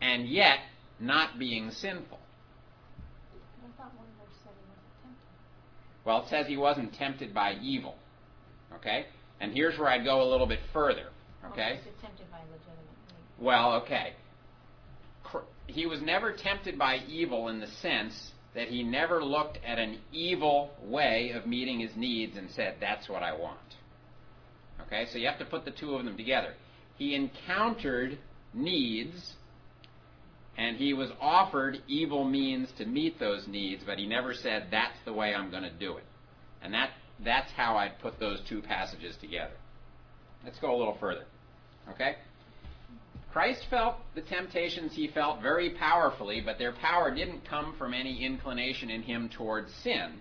and 0.00 0.28
yet 0.28 0.58
not 1.00 1.38
being 1.38 1.70
sinful. 1.70 2.18
I 2.18 3.82
thought 3.82 3.92
one 3.96 4.06
verse 4.18 4.34
said 4.42 4.52
he 4.54 4.66
wasn't 4.68 5.02
tempted. 5.02 6.04
Well, 6.04 6.22
it 6.22 6.28
says 6.28 6.46
he 6.46 6.56
wasn't 6.56 6.94
tempted 6.94 7.34
by 7.34 7.54
evil. 7.62 7.96
Okay? 8.74 9.06
And 9.40 9.52
here's 9.52 9.78
where 9.78 9.88
I'd 9.88 10.04
go 10.04 10.22
a 10.22 10.28
little 10.28 10.46
bit 10.46 10.60
further. 10.72 11.08
Okay? 11.52 11.60
Well, 11.60 11.82
he 11.82 11.90
was 11.90 12.00
tempted 12.00 12.30
by 12.30 12.38
legitimate 12.38 12.86
need. 13.38 13.44
Well, 13.44 13.72
okay. 13.82 14.14
He 15.66 15.86
was 15.86 16.00
never 16.00 16.32
tempted 16.32 16.78
by 16.78 16.98
evil 17.08 17.48
in 17.48 17.60
the 17.60 17.66
sense 17.66 18.32
that 18.54 18.68
he 18.68 18.82
never 18.82 19.22
looked 19.22 19.58
at 19.64 19.78
an 19.78 19.98
evil 20.12 20.70
way 20.82 21.32
of 21.32 21.46
meeting 21.46 21.80
his 21.80 21.94
needs 21.94 22.36
and 22.36 22.50
said, 22.50 22.76
that's 22.80 23.08
what 23.08 23.22
I 23.22 23.36
want. 23.36 23.58
Okay, 24.86 25.06
so 25.12 25.18
you 25.18 25.26
have 25.28 25.38
to 25.38 25.44
put 25.44 25.64
the 25.66 25.70
two 25.70 25.94
of 25.94 26.04
them 26.04 26.16
together. 26.16 26.54
He 26.96 27.14
encountered 27.14 28.18
needs 28.54 29.34
and 30.58 30.76
he 30.76 30.92
was 30.92 31.08
offered 31.20 31.80
evil 31.86 32.24
means 32.24 32.68
to 32.78 32.84
meet 32.84 33.20
those 33.20 33.46
needs, 33.46 33.84
but 33.86 33.96
he 33.96 34.06
never 34.06 34.34
said, 34.34 34.66
that's 34.72 34.98
the 35.04 35.12
way 35.12 35.32
I'm 35.32 35.52
going 35.52 35.62
to 35.62 35.70
do 35.70 35.96
it. 35.96 36.04
And 36.60 36.74
that, 36.74 36.90
that's 37.24 37.52
how 37.52 37.76
I'd 37.76 38.00
put 38.00 38.18
those 38.18 38.40
two 38.48 38.60
passages 38.60 39.16
together. 39.20 39.54
Let's 40.44 40.58
go 40.58 40.74
a 40.74 40.76
little 40.76 40.96
further. 40.98 41.24
Okay? 41.90 42.16
Christ 43.32 43.66
felt 43.70 43.96
the 44.16 44.20
temptations 44.22 44.94
he 44.94 45.06
felt 45.06 45.40
very 45.40 45.70
powerfully, 45.70 46.40
but 46.44 46.58
their 46.58 46.72
power 46.72 47.14
didn't 47.14 47.48
come 47.48 47.74
from 47.78 47.94
any 47.94 48.24
inclination 48.24 48.90
in 48.90 49.02
him 49.02 49.28
towards 49.28 49.72
sin. 49.84 50.14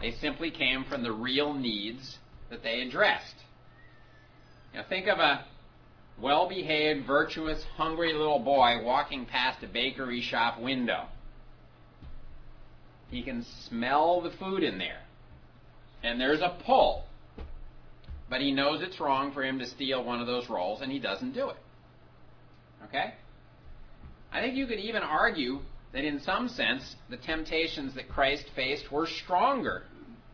They 0.00 0.12
simply 0.12 0.52
came 0.52 0.84
from 0.84 1.02
the 1.02 1.10
real 1.10 1.52
needs 1.52 2.18
that 2.50 2.62
they 2.62 2.82
addressed. 2.82 3.34
Now 4.72 4.84
think 4.88 5.08
of 5.08 5.18
a 5.18 5.44
well 6.20 6.48
behaved, 6.48 7.06
virtuous, 7.06 7.62
hungry 7.76 8.12
little 8.12 8.38
boy 8.38 8.82
walking 8.82 9.26
past 9.26 9.62
a 9.62 9.66
bakery 9.66 10.20
shop 10.20 10.60
window. 10.60 11.06
He 13.10 13.22
can 13.22 13.44
smell 13.68 14.20
the 14.20 14.30
food 14.30 14.62
in 14.62 14.78
there. 14.78 15.00
And 16.02 16.20
there's 16.20 16.40
a 16.40 16.56
pull. 16.64 17.04
But 18.28 18.40
he 18.40 18.52
knows 18.52 18.82
it's 18.82 19.00
wrong 19.00 19.32
for 19.32 19.42
him 19.42 19.58
to 19.58 19.66
steal 19.66 20.04
one 20.04 20.20
of 20.20 20.26
those 20.26 20.48
rolls, 20.48 20.80
and 20.82 20.92
he 20.92 20.98
doesn't 20.98 21.32
do 21.32 21.48
it. 21.48 21.56
Okay? 22.84 23.14
I 24.30 24.40
think 24.40 24.56
you 24.56 24.66
could 24.66 24.78
even 24.78 25.02
argue 25.02 25.60
that 25.92 26.04
in 26.04 26.20
some 26.20 26.48
sense, 26.48 26.96
the 27.08 27.16
temptations 27.16 27.94
that 27.94 28.08
Christ 28.08 28.44
faced 28.54 28.92
were 28.92 29.06
stronger 29.06 29.84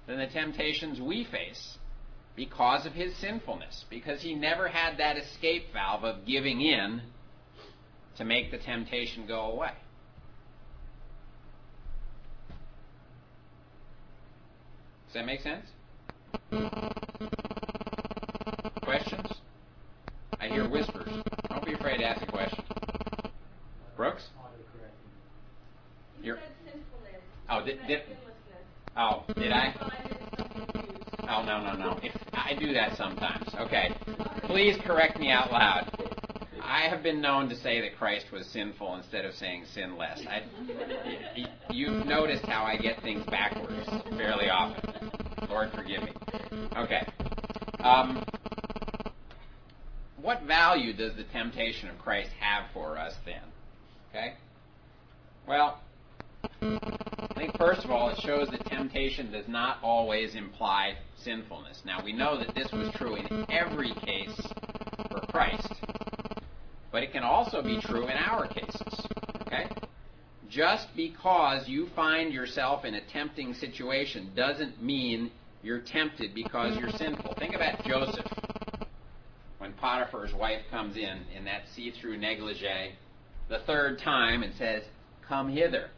than 0.07 0.19
the 0.19 0.27
temptations 0.27 1.01
we 1.01 1.25
face 1.25 1.79
because 2.37 2.85
of 2.87 2.93
his 2.93 3.15
sinfulness, 3.17 3.85
because 3.89 4.23
he 4.23 4.35
never 4.35 4.69
had 4.69 4.99
that 4.99 5.17
escape 5.17 5.73
valve 5.73 6.05
of 6.05 6.27
giving 6.27 6.61
in 6.61 7.01
to 8.17 8.25
make 8.25 8.51
the 8.51 8.59
temptation 8.59 9.27
go 9.27 9.53
away. 9.53 9.73
Does 15.07 15.15
that 15.15 15.27
make 15.27 15.41
sense? 15.43 15.67
Questions? 18.83 19.27
I 20.41 20.49
hear 20.49 20.69
whispers. 20.69 21.09
Don't 21.49 21.65
be 21.65 21.73
afraid 21.73 21.99
to 21.99 22.05
ask 22.05 22.21
a 22.21 22.27
question. 22.27 22.65
Brooks? 23.97 24.25
You're- 26.21 26.41
said 26.41 26.73
sinfulness. 26.73 27.23
Oh, 27.49 27.65
did- 27.65 27.87
did- 27.87 28.17
Oh, 28.97 29.25
did 29.35 29.53
I? 29.53 30.21
Oh, 31.29 31.43
no, 31.43 31.63
no, 31.63 31.75
no. 31.75 31.99
I 32.33 32.55
do 32.59 32.73
that 32.75 32.97
sometimes. 32.97 33.49
Okay. 33.55 33.95
Please 34.45 34.77
correct 34.85 35.19
me 35.19 35.31
out 35.31 35.51
loud. 35.53 35.91
I 36.63 36.89
have 36.89 37.03
been 37.03 37.21
known 37.21 37.49
to 37.51 37.57
say 37.57 37.81
that 37.83 37.97
Christ 37.97 38.27
was 38.33 38.47
sinful 38.47 38.95
instead 38.97 39.25
of 39.25 39.35
saying 39.35 39.65
sinless. 39.75 40.21
I, 40.27 40.43
you've 41.71 42.07
noticed 42.07 42.45
how 42.47 42.65
I 42.65 42.77
get 42.77 43.03
things 43.03 43.25
backwards 43.27 43.89
fairly 44.17 44.49
often. 44.49 45.11
Lord, 45.49 45.71
forgive 45.73 46.03
me. 46.03 46.13
Okay. 46.77 47.07
Um, 47.81 48.25
what 50.21 50.43
value 50.45 50.95
does 50.95 51.15
the 51.17 51.25
temptation 51.25 51.91
of 51.91 51.99
Christ 51.99 52.31
have 52.41 52.65
for 52.73 52.99
us 52.99 53.15
then? 53.27 53.43
Okay? 54.11 54.35
Well, 55.47 55.81
first 57.65 57.85
of 57.85 57.91
all, 57.91 58.11
it 58.11 58.19
shows 58.21 58.49
that 58.51 58.65
temptation 58.67 59.33
does 59.33 59.49
not 59.49 59.79
always 59.83 60.35
imply 60.35 60.95
sinfulness. 61.17 61.81
Now, 61.87 62.05
we 62.05 62.13
know 62.13 62.39
that 62.39 62.55
this 62.55 62.71
was 62.71 62.93
true 62.97 63.17
in 63.17 63.47
every 63.51 63.95
case 64.05 64.39
for 65.09 65.21
Christ, 65.29 65.73
but 66.93 67.03
it 67.03 67.13
can 67.13 67.23
also 67.23 67.63
be 67.63 67.81
true 67.81 68.07
in 68.07 68.17
our 68.19 68.47
cases. 68.49 69.07
Okay? 69.47 69.67
Just 70.51 70.89
because 70.95 71.67
you 71.67 71.89
find 71.97 72.35
yourself 72.35 72.85
in 72.85 72.95
a 72.97 73.01
tempting 73.07 73.55
situation 73.55 74.31
doesn't 74.37 74.83
mean 74.83 75.31
you're 75.63 75.81
tempted 75.81 76.35
because 76.35 76.77
you're 76.79 76.91
sinful. 76.91 77.35
Think 77.39 77.55
about 77.55 77.83
Joseph 77.87 78.27
when 79.57 79.73
Potiphar's 79.73 80.35
wife 80.35 80.61
comes 80.71 80.99
in 80.99 81.23
in 81.35 81.47
that 81.47 81.63
see 81.75 81.93
through 81.93 82.19
negligee 82.19 82.93
the 83.49 83.61
third 83.61 84.01
time 84.01 84.43
and 84.43 84.53
says, 84.55 84.83
Come 85.27 85.49
hither. 85.49 85.89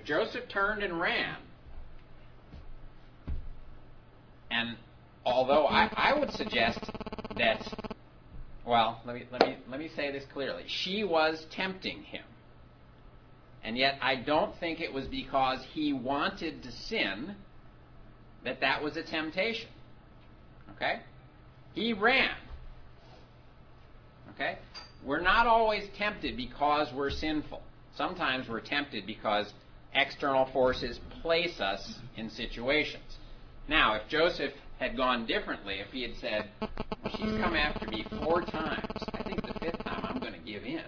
And 0.00 0.06
Joseph 0.06 0.48
turned 0.48 0.82
and 0.82 0.98
ran. 0.98 1.36
And 4.50 4.76
although 5.26 5.66
I, 5.66 5.90
I 5.94 6.18
would 6.18 6.32
suggest 6.32 6.80
that, 7.36 7.66
well, 8.64 9.02
let 9.04 9.14
me, 9.14 9.24
let, 9.30 9.46
me, 9.46 9.56
let 9.70 9.78
me 9.78 9.90
say 9.94 10.10
this 10.10 10.24
clearly. 10.32 10.64
She 10.66 11.04
was 11.04 11.46
tempting 11.50 12.02
him. 12.04 12.24
And 13.62 13.76
yet 13.76 13.98
I 14.00 14.16
don't 14.16 14.56
think 14.58 14.80
it 14.80 14.90
was 14.90 15.04
because 15.04 15.62
he 15.74 15.92
wanted 15.92 16.62
to 16.62 16.72
sin 16.72 17.36
that 18.42 18.60
that 18.62 18.82
was 18.82 18.96
a 18.96 19.02
temptation. 19.02 19.68
Okay? 20.76 21.00
He 21.74 21.92
ran. 21.92 22.34
Okay? 24.34 24.56
We're 25.04 25.20
not 25.20 25.46
always 25.46 25.84
tempted 25.98 26.38
because 26.38 26.90
we're 26.94 27.10
sinful. 27.10 27.60
Sometimes 27.96 28.48
we're 28.48 28.60
tempted 28.60 29.06
because 29.06 29.52
external 29.94 30.46
forces 30.52 31.00
place 31.22 31.60
us 31.60 31.94
in 32.16 32.30
situations. 32.30 33.18
Now, 33.68 33.94
if 33.94 34.08
Joseph 34.08 34.52
had 34.78 34.96
gone 34.96 35.26
differently, 35.26 35.80
if 35.80 35.92
he 35.92 36.02
had 36.02 36.16
said, 36.20 36.50
She's 37.16 37.32
come 37.40 37.54
after 37.54 37.86
me 37.86 38.04
four 38.22 38.42
times, 38.42 39.02
I 39.14 39.22
think 39.22 39.42
the 39.42 39.54
fifth 39.60 39.84
time 39.84 40.04
I'm 40.04 40.18
going 40.20 40.32
to 40.32 40.38
give 40.38 40.64
in, 40.64 40.84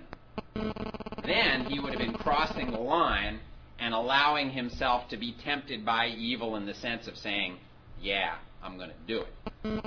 then 1.25 1.65
he 1.67 1.81
would 1.81 1.91
have 1.93 2.01
been 2.01 2.15
crossing 2.15 2.71
the 2.71 2.79
line 2.79 3.41
and 3.79 3.95
allowing 3.95 4.51
himself 4.51 5.09
to 5.09 5.17
be 5.17 5.35
tempted 5.45 5.85
by 5.85 6.09
evil 6.09 6.57
in 6.57 6.67
the 6.67 6.75
sense 6.75 7.09
of 7.09 7.17
saying, 7.17 7.59
Yeah, 8.01 8.37
I'm 8.63 8.77
going 8.77 8.91
to 8.91 9.07
do 9.07 9.23
it. 9.23 9.83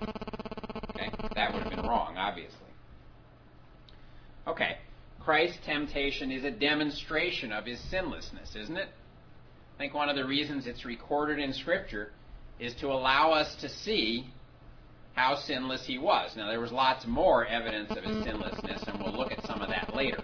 Okay? 0.89 1.11
That 1.35 1.53
would 1.53 1.63
have 1.63 1.71
been 1.71 1.85
wrong, 1.85 2.17
obviously. 2.17 2.57
Okay. 4.47 4.77
Christ's 5.19 5.57
temptation 5.65 6.31
is 6.31 6.43
a 6.43 6.51
demonstration 6.51 7.51
of 7.51 7.65
his 7.65 7.79
sinlessness, 7.89 8.55
isn't 8.55 8.77
it? 8.77 8.89
I 9.75 9.77
think 9.77 9.93
one 9.93 10.07
of 10.07 10.15
the 10.15 10.25
reasons 10.25 10.67
it's 10.67 10.85
recorded 10.85 11.37
in 11.37 11.51
Scripture 11.53 12.11
is 12.59 12.73
to 12.75 12.87
allow 12.87 13.31
us 13.31 13.55
to 13.57 13.67
see 13.67 14.27
how 15.15 15.35
sinless 15.35 15.85
he 15.85 15.97
was. 15.97 16.33
Now, 16.35 16.49
there 16.49 16.61
was 16.61 16.71
lots 16.71 17.05
more 17.05 17.45
evidence 17.45 17.91
of 17.91 18.03
his 18.03 18.23
sinlessness, 18.23 18.83
and 18.87 19.01
we'll 19.01 19.13
look 19.13 19.31
at 19.31 19.45
some 19.45 19.61
of 19.61 19.69
that 19.69 19.93
later. 19.93 20.19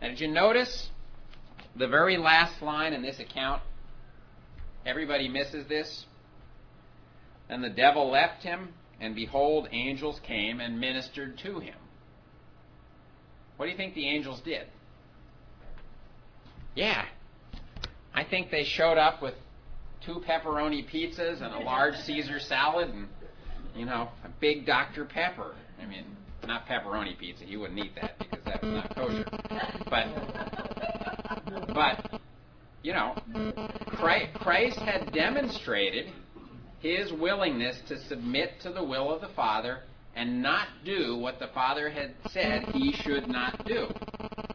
Now, 0.00 0.08
did 0.08 0.20
you 0.20 0.28
notice 0.28 0.88
the 1.76 1.88
very 1.88 2.16
last 2.16 2.62
line 2.62 2.94
in 2.94 3.02
this 3.02 3.20
account? 3.20 3.62
Everybody 4.86 5.28
misses 5.28 5.66
this. 5.68 6.06
And 7.50 7.62
the 7.62 7.70
devil 7.70 8.10
left 8.10 8.42
him, 8.42 8.68
and 9.00 9.14
behold, 9.14 9.68
angels 9.72 10.20
came 10.26 10.60
and 10.60 10.80
ministered 10.80 11.36
to 11.38 11.58
him. 11.58 11.74
What 13.56 13.66
do 13.66 13.72
you 13.72 13.76
think 13.76 13.94
the 13.94 14.08
angels 14.08 14.40
did? 14.40 14.68
Yeah. 16.74 17.04
I 18.14 18.24
think 18.24 18.50
they 18.50 18.64
showed 18.64 18.98
up 18.98 19.22
with 19.22 19.34
two 20.04 20.22
pepperoni 20.26 20.88
pizzas 20.88 21.42
and 21.42 21.54
a 21.54 21.60
large 21.60 21.96
Caesar 21.96 22.40
salad 22.40 22.88
and, 22.90 23.08
you 23.76 23.84
know, 23.84 24.08
a 24.24 24.28
big 24.40 24.66
Dr. 24.66 25.04
Pepper. 25.04 25.54
I 25.80 25.86
mean, 25.86 26.04
not 26.46 26.66
pepperoni 26.66 27.18
pizza. 27.18 27.44
He 27.44 27.56
wouldn't 27.56 27.78
eat 27.78 27.94
that 28.00 28.18
because 28.18 28.44
that 28.44 28.62
was 28.62 28.72
not 28.72 28.94
kosher. 28.94 29.24
But, 29.88 30.08
but, 31.74 32.20
you 32.82 32.92
know, 32.92 33.14
Christ 34.34 34.78
had 34.78 35.12
demonstrated 35.12 36.12
his 36.80 37.12
willingness 37.12 37.80
to 37.88 37.98
submit 38.08 38.60
to 38.62 38.70
the 38.70 38.82
will 38.82 39.12
of 39.14 39.20
the 39.20 39.28
Father 39.28 39.80
and 40.16 40.42
not 40.42 40.66
do 40.84 41.16
what 41.16 41.38
the 41.38 41.48
Father 41.48 41.88
had 41.88 42.14
said 42.30 42.64
he 42.72 42.92
should 42.92 43.28
not 43.28 43.64
do. 43.66 43.86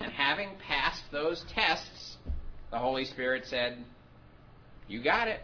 And 0.01 0.11
having 0.11 0.49
passed 0.67 1.03
those 1.11 1.45
tests, 1.53 1.94
the 2.75 2.79
Holy 2.79 3.05
Spirit 3.05 3.45
said, 3.45 3.77
You 4.89 5.01
got 5.01 5.29
it. 5.29 5.39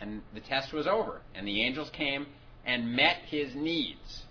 And 0.00 0.22
the 0.32 0.40
test 0.40 0.72
was 0.72 0.86
over. 0.86 1.20
And 1.34 1.46
the 1.46 1.62
angels 1.62 1.90
came 1.90 2.26
and 2.64 2.96
met 2.96 3.16
his 3.26 3.54
needs. 3.54 4.22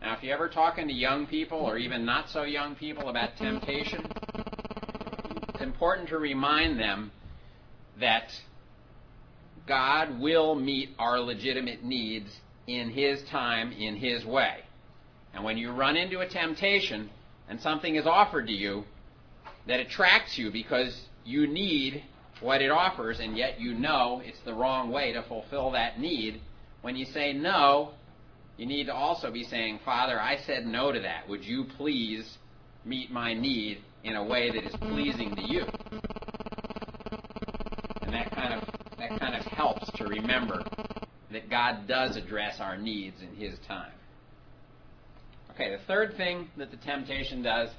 Now, 0.00 0.14
if 0.14 0.22
you're 0.22 0.34
ever 0.34 0.48
talking 0.48 0.86
to 0.86 0.94
young 0.94 1.26
people 1.26 1.58
or 1.58 1.76
even 1.78 2.04
not 2.04 2.30
so 2.30 2.44
young 2.44 2.76
people 2.76 3.08
about 3.08 3.36
temptation, 3.36 4.06
it's 5.48 5.62
important 5.62 6.10
to 6.10 6.18
remind 6.18 6.78
them 6.78 7.10
that 7.98 8.30
God 9.66 10.20
will 10.20 10.54
meet 10.54 10.90
our 10.96 11.18
legitimate 11.18 11.82
needs 11.82 12.30
in 12.68 12.90
His 12.90 13.20
time, 13.24 13.72
in 13.72 13.96
His 13.96 14.24
way. 14.24 14.58
And 15.34 15.42
when 15.42 15.58
you 15.58 15.72
run 15.72 15.96
into 15.96 16.20
a 16.20 16.28
temptation 16.28 17.10
and 17.48 17.60
something 17.60 17.96
is 17.96 18.06
offered 18.06 18.46
to 18.46 18.52
you 18.52 18.84
that 19.66 19.80
attracts 19.80 20.38
you 20.38 20.50
because 20.50 21.08
you 21.24 21.46
need 21.46 22.02
what 22.40 22.60
it 22.60 22.70
offers 22.70 23.20
and 23.20 23.36
yet 23.36 23.60
you 23.60 23.74
know 23.74 24.20
it's 24.24 24.38
the 24.44 24.54
wrong 24.54 24.90
way 24.90 25.12
to 25.12 25.22
fulfill 25.22 25.70
that 25.72 25.98
need, 25.98 26.40
when 26.82 26.96
you 26.96 27.04
say 27.06 27.32
no, 27.32 27.92
you 28.56 28.66
need 28.66 28.84
to 28.84 28.94
also 28.94 29.30
be 29.30 29.44
saying, 29.44 29.80
Father, 29.84 30.20
I 30.20 30.38
said 30.46 30.66
no 30.66 30.92
to 30.92 31.00
that. 31.00 31.28
Would 31.28 31.44
you 31.44 31.64
please 31.76 32.38
meet 32.84 33.10
my 33.10 33.34
need 33.34 33.78
in 34.04 34.16
a 34.16 34.24
way 34.24 34.50
that 34.50 34.64
is 34.64 34.74
pleasing 34.76 35.34
to 35.34 35.42
you? 35.42 35.64
And 38.02 38.14
that 38.14 38.30
kind 38.30 38.54
of 38.54 38.68
that 38.98 39.18
kind 39.20 39.34
of 39.34 39.44
helps 39.44 39.90
to 39.96 40.06
remember 40.06 40.62
that 41.32 41.50
God 41.50 41.86
does 41.86 42.16
address 42.16 42.60
our 42.60 42.78
needs 42.78 43.20
in 43.20 43.34
His 43.34 43.58
time. 43.66 43.92
Okay, 45.52 45.70
the 45.70 45.82
third 45.86 46.16
thing 46.16 46.48
that 46.56 46.70
the 46.70 46.76
temptation 46.78 47.42
does, 47.42 47.70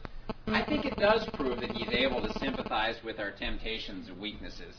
I 0.48 0.64
think 0.64 0.86
it 0.86 0.98
does 0.98 1.26
prove 1.34 1.60
that 1.62 1.72
He's 1.72 1.90
able 1.90 2.22
to 2.22 2.40
sympathize 2.40 2.96
with 3.04 3.20
our 3.20 3.32
temptations 3.32 4.08
and 4.10 4.20
weaknesses. 4.20 4.76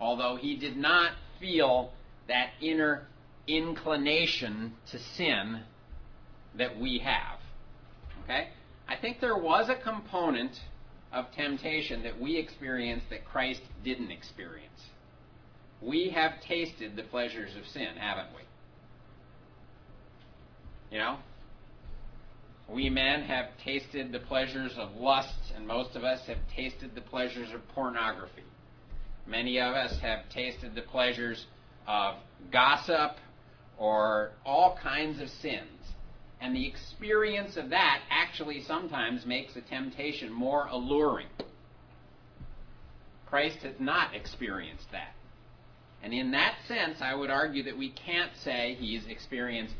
Although 0.00 0.36
He 0.36 0.56
did 0.56 0.76
not 0.76 1.12
feel 1.40 1.92
that 2.28 2.50
inner 2.60 3.06
inclination 3.46 4.74
to 4.90 4.98
sin 4.98 5.62
that 6.56 6.78
we 6.78 6.98
have. 6.98 7.38
Okay? 8.24 8.48
I 8.88 8.96
think 8.96 9.20
there 9.20 9.36
was 9.36 9.68
a 9.68 9.74
component 9.76 10.60
of 11.12 11.30
temptation 11.32 12.02
that 12.04 12.20
we 12.20 12.36
experienced 12.36 13.10
that 13.10 13.24
Christ 13.24 13.62
didn't 13.84 14.10
experience. 14.10 14.88
We 15.80 16.10
have 16.10 16.40
tasted 16.40 16.96
the 16.96 17.02
pleasures 17.02 17.56
of 17.56 17.66
sin, 17.66 17.96
haven't 17.96 18.28
we? 18.36 18.42
You 20.90 20.98
know? 21.02 21.18
We 22.72 22.88
men 22.88 23.22
have 23.24 23.48
tasted 23.62 24.12
the 24.12 24.20
pleasures 24.20 24.72
of 24.78 24.96
lust, 24.96 25.52
and 25.54 25.66
most 25.66 25.94
of 25.94 26.04
us 26.04 26.26
have 26.26 26.38
tasted 26.56 26.94
the 26.94 27.02
pleasures 27.02 27.52
of 27.52 27.66
pornography. 27.74 28.44
Many 29.26 29.58
of 29.58 29.74
us 29.74 29.98
have 30.00 30.28
tasted 30.30 30.74
the 30.74 30.82
pleasures 30.82 31.46
of 31.86 32.14
gossip 32.50 33.16
or 33.76 34.30
all 34.46 34.78
kinds 34.82 35.20
of 35.20 35.28
sins. 35.28 35.68
And 36.40 36.56
the 36.56 36.66
experience 36.66 37.58
of 37.58 37.70
that 37.70 38.00
actually 38.10 38.62
sometimes 38.62 39.26
makes 39.26 39.54
a 39.54 39.60
temptation 39.60 40.32
more 40.32 40.66
alluring. 40.66 41.28
Christ 43.26 43.58
has 43.58 43.74
not 43.78 44.14
experienced 44.14 44.90
that. 44.92 45.14
And 46.02 46.14
in 46.14 46.30
that 46.32 46.56
sense, 46.66 46.98
I 47.02 47.14
would 47.14 47.30
argue 47.30 47.64
that 47.64 47.76
we 47.76 47.90
can't 47.90 48.32
say 48.42 48.76
he's 48.80 49.06
experienced 49.06 49.74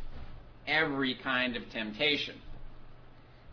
every 0.66 1.14
kind 1.14 1.56
of 1.56 1.68
temptation. 1.70 2.36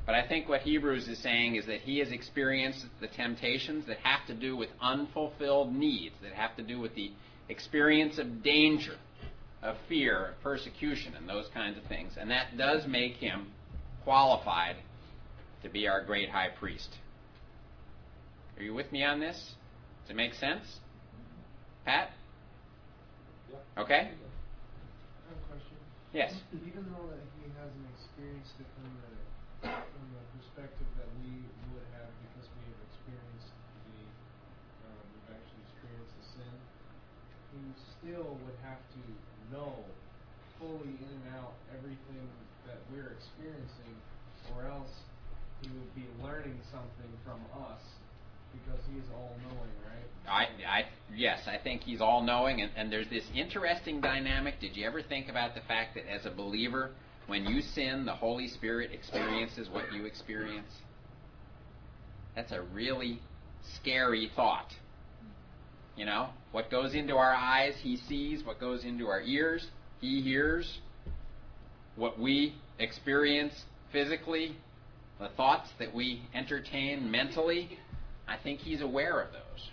But 0.10 0.16
I 0.16 0.28
think 0.28 0.50
what 0.50 0.62
Hebrews 0.62 1.08
is 1.08 1.20
saying 1.20 1.54
is 1.54 1.68
that 1.68 1.82
he 1.82 2.00
has 2.00 2.12
experienced 2.12 2.84
the 3.00 3.06
temptations 3.06 3.86
that 3.86 3.98
have 3.98 4.26
to 4.26 4.34
do 4.34 4.58
with 4.58 4.70
unfulfilled 4.82 5.72
needs, 5.72 6.16
that 6.24 6.34
have 6.34 6.56
to 6.56 6.64
do 6.64 6.80
with 6.80 6.96
the 6.96 7.12
experience 7.48 8.18
of 8.18 8.42
danger, 8.42 8.96
of 9.62 9.76
fear, 9.88 10.30
of 10.30 10.42
persecution, 10.42 11.14
and 11.16 11.30
those 11.30 11.48
kinds 11.54 11.78
of 11.78 11.84
things. 11.84 12.14
And 12.20 12.32
that 12.32 12.58
does 12.58 12.88
make 12.88 13.18
him 13.18 13.52
qualified 14.04 14.78
to 15.62 15.70
be 15.70 15.88
our 15.88 16.04
great 16.04 16.32
high 16.32 16.50
priest. 16.60 16.90
Are 18.58 18.64
you 18.64 18.74
with 18.74 18.92
me 18.92 19.04
on 19.04 19.20
this? 19.20 19.54
Does 20.02 20.10
it 20.10 20.16
make 20.16 20.34
sense? 20.34 20.80
Pat? 21.86 22.10
Okay? 23.78 23.94
I 23.94 24.06
have 24.06 24.10
a 24.10 25.54
question. 25.54 25.78
Yes. 26.14 26.34
Even 26.52 26.86
though 26.86 27.10
that 27.10 27.20
he 27.38 27.52
hasn't 27.62 27.86
experienced 27.96 28.54
it 28.60 28.66
from 28.74 28.86
the 28.86 29.10
perspective 30.60 30.92
that 31.00 31.08
we 31.24 31.40
would 31.72 31.88
have 31.96 32.12
because 32.20 32.48
we 32.52 32.68
have 32.68 32.82
experienced 32.92 33.52
the 33.88 33.96
um, 34.92 35.00
we've 35.16 35.32
actually 35.32 35.64
experienced 35.72 36.12
the 36.20 36.26
sin, 36.36 36.56
he 37.56 37.64
still 37.96 38.36
would 38.44 38.60
have 38.68 38.84
to 38.92 39.04
know 39.56 39.72
fully 40.60 41.00
in 41.00 41.10
and 41.16 41.26
out 41.40 41.56
everything 41.72 42.28
that 42.68 42.76
we're 42.92 43.16
experiencing, 43.16 43.96
or 44.52 44.68
else 44.68 44.92
he 45.64 45.72
would 45.72 45.96
be 45.96 46.04
learning 46.20 46.60
something 46.76 47.12
from 47.24 47.40
us 47.56 47.80
because 48.52 48.84
he 48.92 49.00
is 49.00 49.08
all 49.16 49.40
knowing, 49.40 49.76
right? 49.88 50.08
I, 50.28 50.44
I, 50.68 50.80
yes, 51.16 51.40
I 51.48 51.56
think 51.56 51.84
he's 51.84 52.02
all 52.02 52.22
knowing, 52.22 52.60
and, 52.60 52.72
and 52.76 52.92
there's 52.92 53.10
this 53.10 53.24
interesting 53.34 54.02
dynamic. 54.02 54.60
Did 54.60 54.76
you 54.76 54.86
ever 54.86 55.02
think 55.02 55.30
about 55.30 55.56
the 55.56 55.62
fact 55.72 55.96
that 55.96 56.04
as 56.12 56.26
a 56.26 56.32
believer, 56.32 56.92
when 57.30 57.46
you 57.46 57.62
sin, 57.62 58.06
the 58.06 58.16
Holy 58.16 58.48
Spirit 58.48 58.92
experiences 58.92 59.70
what 59.70 59.92
you 59.94 60.06
experience? 60.06 60.72
That's 62.36 62.52
a 62.52 62.62
really 62.62 63.20
scary 63.76 64.32
thought. 64.36 64.74
You 65.96 66.06
know, 66.06 66.30
what 66.52 66.72
goes 66.72 66.96
into 66.96 67.16
our 67.16 67.34
eyes, 67.34 67.74
He 67.82 67.98
sees. 67.98 68.44
What 68.44 68.60
goes 68.60 68.84
into 68.84 69.08
our 69.08 69.22
ears, 69.22 69.68
He 70.00 70.22
hears. 70.22 70.80
What 71.96 72.20
we 72.20 72.56
experience 72.80 73.54
physically, 73.92 74.56
the 75.20 75.30
thoughts 75.36 75.70
that 75.80 75.94
we 75.94 76.22
entertain 76.34 77.12
mentally, 77.12 77.78
I 78.28 78.38
think 78.42 78.60
He's 78.62 78.82
aware 78.82 79.20
of 79.20 79.32
those. 79.34 79.70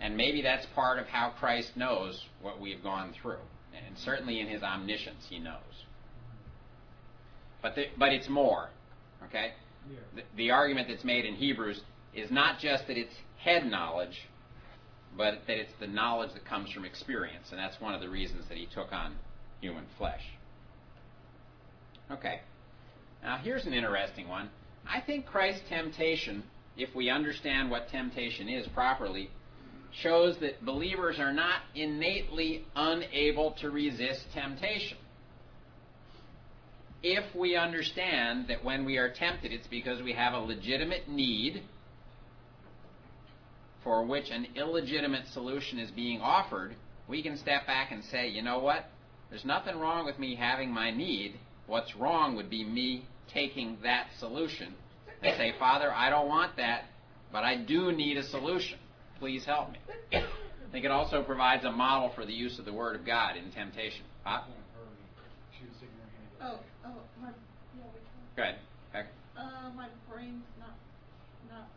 And 0.00 0.16
maybe 0.16 0.42
that's 0.42 0.66
part 0.74 0.98
of 0.98 1.06
how 1.06 1.32
Christ 1.38 1.76
knows 1.76 2.26
what 2.42 2.60
we've 2.60 2.82
gone 2.82 3.14
through. 3.22 3.38
And 3.74 3.96
certainly 3.98 4.40
in 4.40 4.48
his 4.48 4.62
omniscience, 4.62 5.24
he 5.30 5.38
knows. 5.38 5.86
But, 7.62 7.76
the, 7.76 7.84
but 7.98 8.12
it's 8.12 8.28
more. 8.28 8.68
Okay? 9.28 9.52
Yeah. 9.90 9.98
The, 10.16 10.22
the 10.36 10.50
argument 10.50 10.88
that's 10.88 11.04
made 11.04 11.24
in 11.24 11.34
Hebrews 11.34 11.80
is 12.14 12.30
not 12.30 12.58
just 12.58 12.86
that 12.88 12.98
it's 12.98 13.14
head 13.38 13.64
knowledge, 13.66 14.28
but 15.16 15.40
that 15.46 15.58
it's 15.58 15.72
the 15.80 15.86
knowledge 15.86 16.32
that 16.34 16.44
comes 16.44 16.70
from 16.72 16.84
experience. 16.84 17.46
And 17.50 17.58
that's 17.58 17.80
one 17.80 17.94
of 17.94 18.00
the 18.00 18.08
reasons 18.08 18.44
that 18.48 18.58
he 18.58 18.66
took 18.74 18.92
on 18.92 19.14
human 19.60 19.84
flesh. 19.96 20.22
Okay. 22.10 22.40
Now, 23.22 23.38
here's 23.38 23.64
an 23.64 23.72
interesting 23.72 24.28
one. 24.28 24.50
I 24.86 25.00
think 25.00 25.26
Christ's 25.26 25.62
temptation, 25.68 26.42
if 26.76 26.94
we 26.94 27.08
understand 27.08 27.70
what 27.70 27.88
temptation 27.88 28.48
is 28.48 28.66
properly, 28.68 29.30
shows 30.02 30.36
that 30.40 30.64
believers 30.64 31.18
are 31.18 31.32
not 31.32 31.60
innately 31.74 32.64
unable 32.74 33.52
to 33.60 33.70
resist 33.70 34.22
temptation. 34.34 34.98
If 37.02 37.34
we 37.34 37.56
understand 37.56 38.46
that 38.48 38.64
when 38.64 38.84
we 38.84 38.96
are 38.96 39.12
tempted, 39.12 39.52
it's 39.52 39.66
because 39.66 40.02
we 40.02 40.12
have 40.12 40.34
a 40.34 40.38
legitimate 40.38 41.08
need 41.08 41.62
for 43.82 44.04
which 44.04 44.30
an 44.30 44.46
illegitimate 44.54 45.26
solution 45.32 45.78
is 45.78 45.90
being 45.90 46.20
offered, 46.20 46.76
we 47.08 47.22
can 47.22 47.36
step 47.36 47.66
back 47.66 47.90
and 47.90 48.04
say, 48.04 48.28
you 48.28 48.42
know 48.42 48.58
what? 48.58 48.84
There's 49.30 49.44
nothing 49.44 49.78
wrong 49.78 50.04
with 50.04 50.18
me 50.18 50.36
having 50.36 50.70
my 50.70 50.90
need. 50.90 51.34
What's 51.66 51.96
wrong 51.96 52.36
would 52.36 52.50
be 52.50 52.64
me 52.64 53.06
taking 53.32 53.78
that 53.82 54.08
solution 54.18 54.74
and 55.22 55.36
say, 55.36 55.54
Father, 55.58 55.92
I 55.92 56.10
don't 56.10 56.28
want 56.28 56.56
that, 56.56 56.84
but 57.32 57.44
I 57.44 57.56
do 57.56 57.92
need 57.92 58.16
a 58.16 58.24
solution. 58.24 58.78
Please 59.18 59.44
help 59.44 59.72
me. 59.72 59.78
I 60.12 60.72
think 60.72 60.84
it 60.84 60.90
also 60.90 61.22
provides 61.22 61.64
a 61.64 61.70
model 61.70 62.12
for 62.14 62.24
the 62.24 62.32
use 62.32 62.58
of 62.58 62.64
the 62.64 62.72
Word 62.72 62.96
of 62.96 63.06
God 63.06 63.36
in 63.36 63.50
temptation. 63.52 64.04
Pop? 64.24 64.48
She 65.58 65.64
was 65.66 65.76
sticking 65.76 65.94
her 65.96 66.48
hand 66.48 66.54
up. 66.54 66.64
Oh, 66.84 66.88
oh, 66.88 67.00
my, 67.20 67.28
yeah, 67.28 67.84
we 67.92 68.00
can. 68.00 68.21
Go 68.36 68.42
ahead. 68.42 68.58
Beck. 68.92 69.06
Uh, 69.36 69.70
my 69.76 69.88
brain's 70.10 70.44
not, 70.58 70.76
not 71.50 71.68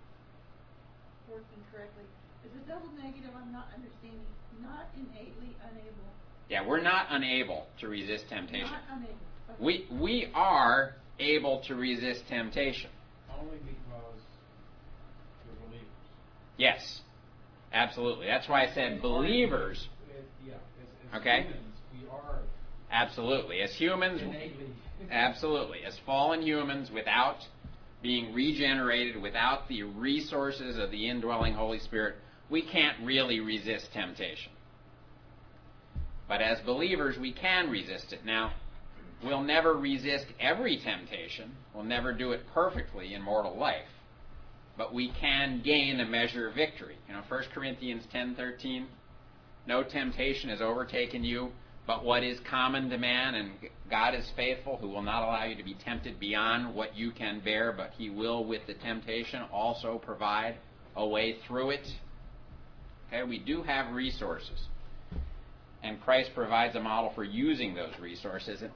working 1.30 1.60
correctly. 1.72 2.04
Is 2.46 2.52
a 2.64 2.70
double 2.70 2.90
negative, 3.02 3.32
I'm 3.36 3.52
not 3.52 3.68
understanding, 3.76 4.22
not 4.62 4.88
innately 4.96 5.56
unable. 5.70 6.08
Yeah, 6.50 6.66
we're 6.66 6.82
not 6.82 7.08
unable 7.10 7.66
to 7.80 7.88
resist 7.88 8.26
temptation. 8.30 8.70
Not 8.70 8.82
unable. 8.92 9.14
Okay. 9.50 9.64
We 9.64 9.88
we 9.92 10.32
are 10.34 10.96
able 11.20 11.62
to 11.68 11.76
resist 11.76 12.22
temptation. 12.30 12.90
Only 13.40 13.58
because 13.58 14.22
we're 15.48 15.68
believers. 15.68 15.88
Yes. 16.58 17.02
Absolutely. 17.74 18.28
That's 18.28 18.48
why 18.48 18.66
I 18.66 18.74
said 18.74 19.02
believers. 19.02 19.88
It- 20.10 20.24
yeah, 20.46 20.54
as, 20.54 20.60
as 21.14 21.20
Okay. 21.22 21.42
humans, 21.44 21.76
we 21.94 22.08
are 22.10 22.40
Absolutely. 22.92 23.62
As 23.62 23.74
humans, 23.74 24.22
innately. 24.22 24.68
Absolutely. 25.12 25.80
As 25.86 25.98
fallen 26.06 26.42
humans 26.42 26.90
without 26.92 27.38
being 28.02 28.34
regenerated, 28.34 29.22
without 29.22 29.68
the 29.68 29.84
resources 29.84 30.78
of 30.78 30.92
the 30.92 31.10
indwelling 31.10 31.54
Holy 31.54 31.80
Spirit, 31.80 32.16
we 32.50 32.62
can't 32.62 32.98
really 33.04 33.40
resist 33.40 33.88
temptation. 33.94 34.52
But 36.28 36.42
as 36.42 36.60
believers, 36.66 37.18
we 37.20 37.32
can 37.32 37.70
resist 37.70 38.14
it. 38.14 38.26
Now, 38.26 38.54
we'll 39.24 39.42
never 39.42 39.74
resist 39.74 40.26
every 40.40 40.78
temptation. 40.78 41.52
We'll 41.74 41.84
never 41.84 42.14
do 42.14 42.32
it 42.32 42.42
perfectly 42.54 43.14
in 43.14 43.22
mortal 43.22 43.58
life. 43.58 43.88
But 44.78 44.94
we 44.94 45.12
can 45.20 45.62
gain 45.64 46.00
a 46.00 46.06
measure 46.06 46.48
of 46.48 46.56
victory. 46.56 46.98
You 47.08 47.14
know, 47.14 47.22
1 47.28 47.44
Corinthians 47.54 48.06
10:13, 48.14 48.88
no 49.68 49.84
temptation 49.84 50.50
has 50.50 50.62
overtaken 50.62 51.24
you, 51.24 51.52
but 51.88 52.04
what 52.04 52.24
is 52.24 52.40
common 52.50 52.90
to 52.90 52.98
man, 52.98 53.36
and 53.36 53.52
God 53.90 54.16
is 54.16 54.28
faithful, 54.36 54.78
who 54.78 54.90
will 54.90 55.04
not 55.04 55.24
allow 55.24 55.44
you 55.46 55.56
to 55.56 55.64
be 55.64 55.76
tempted 55.76 56.20
beyond 56.20 56.74
what 56.74 56.96
you 56.96 57.12
can 57.12 57.42
bear, 57.42 57.72
but 57.72 57.92
he 57.98 58.10
will 58.10 58.44
with 58.44 58.66
the 58.66 58.74
temptation 58.74 59.44
also 59.54 60.00
provide 60.00 60.56
a 60.96 61.06
way 61.06 61.38
through 61.48 61.72
it. 61.72 61.88
Okay, 63.08 63.24
we 63.24 63.38
do 63.38 63.62
have 63.62 63.94
resources. 63.94 64.60
And 65.84 66.02
Christ 66.02 66.32
provides 66.34 66.76
a 66.76 66.80
model 66.80 67.12
for 67.14 67.24
using 67.24 67.76
those 67.76 67.94
resources. 68.02 68.64
And 68.64 68.72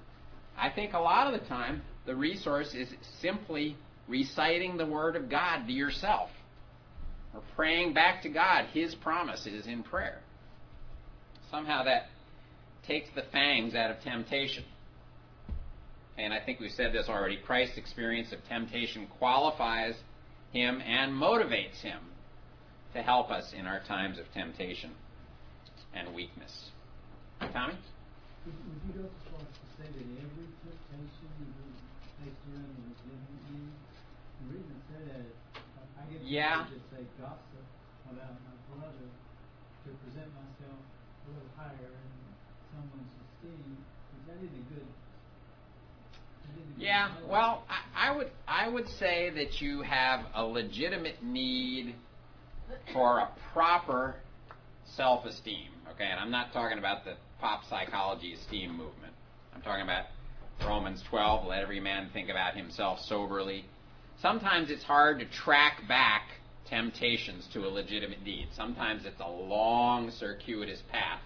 I 0.56 0.70
think 0.70 0.94
a 0.94 1.00
lot 1.00 1.34
of 1.34 1.40
the 1.40 1.48
time, 1.48 1.82
the 2.06 2.16
resource 2.16 2.76
is 2.76 2.90
simply 3.22 3.76
reciting 4.08 4.78
the 4.78 4.86
Word 4.86 5.16
of 5.16 5.30
God 5.30 5.66
to 5.66 5.74
yourself 5.74 6.30
or 7.34 7.42
praying 7.56 7.96
back 7.96 8.22
to 8.24 8.30
God 8.30 8.66
His 8.74 8.94
promises 8.94 9.66
in 9.66 9.82
prayer. 9.82 10.20
Somehow 11.50 11.84
that 11.86 12.10
takes 12.86 13.10
the 13.16 13.24
fangs 13.32 13.76
out 13.76 13.92
of 13.92 14.02
temptation. 14.02 14.64
And 16.18 16.34
I 16.34 16.40
think 16.40 16.60
we've 16.60 16.72
said 16.72 16.92
this 16.92 17.08
already. 17.08 17.38
Christ's 17.38 17.78
experience 17.78 18.34
of 18.34 18.40
temptation 18.48 19.08
qualifies 19.20 19.96
him 20.52 20.82
and 20.82 21.14
motivates 21.14 21.80
him 21.82 22.00
to 22.94 23.02
help 23.02 23.30
us 23.30 23.54
in 23.54 23.66
our 23.66 23.80
times 23.88 24.18
of 24.18 24.26
temptation 24.34 24.92
and 25.94 26.14
weakness. 26.14 26.72
Tommy? 27.54 27.74
Would, 28.46 28.56
you 28.84 29.04
go 29.04 29.08
so 29.08 29.32
far 29.32 29.42
as 29.42 29.56
to 29.56 29.68
say 29.80 29.88
that 29.88 30.08
every 30.20 30.48
temptation 30.60 31.30
you 31.40 31.48
face 32.20 32.40
in 32.52 32.68
legitimate 32.84 33.40
need? 33.48 33.72
The 34.44 34.46
reason 34.52 34.70
I 34.76 34.82
say 34.92 35.02
that 35.08 35.22
is, 35.24 35.36
I- 35.56 36.12
get 36.12 36.22
Yeah. 36.24 36.66
to 36.68 36.78
say 36.92 37.06
gossip 37.22 37.66
about 38.12 38.36
my 38.44 38.56
brother 38.74 39.08
to 39.08 39.90
present 40.04 40.34
myself 40.36 40.82
a 40.84 41.30
little 41.32 41.52
higher 41.56 41.94
in 41.96 42.12
someone's 42.74 43.14
esteem. 43.24 43.86
Is 44.20 44.24
that 44.28 44.38
any 44.42 44.64
good? 44.68 44.84
Is 44.84 44.98
that 46.44 46.54
any 46.58 46.66
good 46.66 46.69
Yeah, 46.80 47.10
well, 47.30 47.64
I, 47.70 48.10
I 48.10 48.16
would 48.16 48.32
I 48.48 48.70
would 48.70 48.88
say 49.00 49.30
that 49.32 49.60
you 49.60 49.82
have 49.82 50.22
a 50.34 50.44
legitimate 50.44 51.22
need 51.22 51.94
for 52.94 53.20
a 53.20 53.30
proper 53.52 54.16
self-esteem. 54.96 55.68
Okay, 55.94 56.06
and 56.10 56.20
I'm 56.20 56.32
not 56.32 56.54
talking 56.54 56.78
about 56.78 57.04
the 57.04 57.16
pop 57.42 57.62
psychology 57.70 58.34
esteem 58.34 58.72
movement. 58.72 59.14
I'm 59.54 59.62
talking 59.62 59.84
about 59.84 60.06
Romans 60.66 61.04
12. 61.10 61.48
Let 61.48 61.62
every 61.62 61.82
man 61.82 62.10
think 62.14 62.30
about 62.30 62.56
himself 62.56 63.00
soberly. 63.08 63.66
Sometimes 64.22 64.70
it's 64.70 64.84
hard 64.84 65.20
to 65.20 65.26
track 65.26 65.82
back 65.88 66.30
temptations 66.70 67.48
to 67.54 67.66
a 67.66 67.70
legitimate 67.70 68.24
need. 68.24 68.48
Sometimes 68.56 69.04
it's 69.06 69.20
a 69.20 69.30
long, 69.30 70.12
circuitous 70.12 70.82
path 70.92 71.22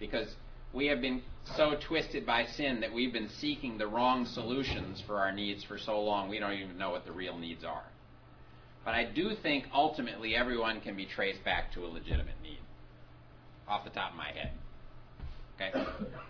because 0.00 0.28
we 0.72 0.86
have 0.86 1.00
been 1.00 1.22
so 1.56 1.76
twisted 1.88 2.24
by 2.24 2.46
sin 2.46 2.80
that 2.80 2.92
we've 2.92 3.12
been 3.12 3.28
seeking 3.28 3.76
the 3.78 3.86
wrong 3.86 4.24
solutions 4.24 5.02
for 5.06 5.18
our 5.18 5.32
needs 5.32 5.64
for 5.64 5.78
so 5.78 6.00
long 6.00 6.28
we 6.28 6.38
don't 6.38 6.52
even 6.52 6.78
know 6.78 6.90
what 6.90 7.04
the 7.04 7.12
real 7.12 7.36
needs 7.36 7.64
are. 7.64 7.84
But 8.84 8.94
I 8.94 9.04
do 9.04 9.34
think 9.42 9.64
ultimately 9.72 10.34
everyone 10.34 10.80
can 10.80 10.96
be 10.96 11.06
traced 11.06 11.44
back 11.44 11.72
to 11.74 11.84
a 11.84 11.88
legitimate 11.88 12.40
need. 12.42 12.58
Off 13.68 13.84
the 13.84 13.90
top 13.90 14.10
of 14.12 14.16
my 14.16 14.32
head. 14.32 14.52
Okay? 15.56 15.84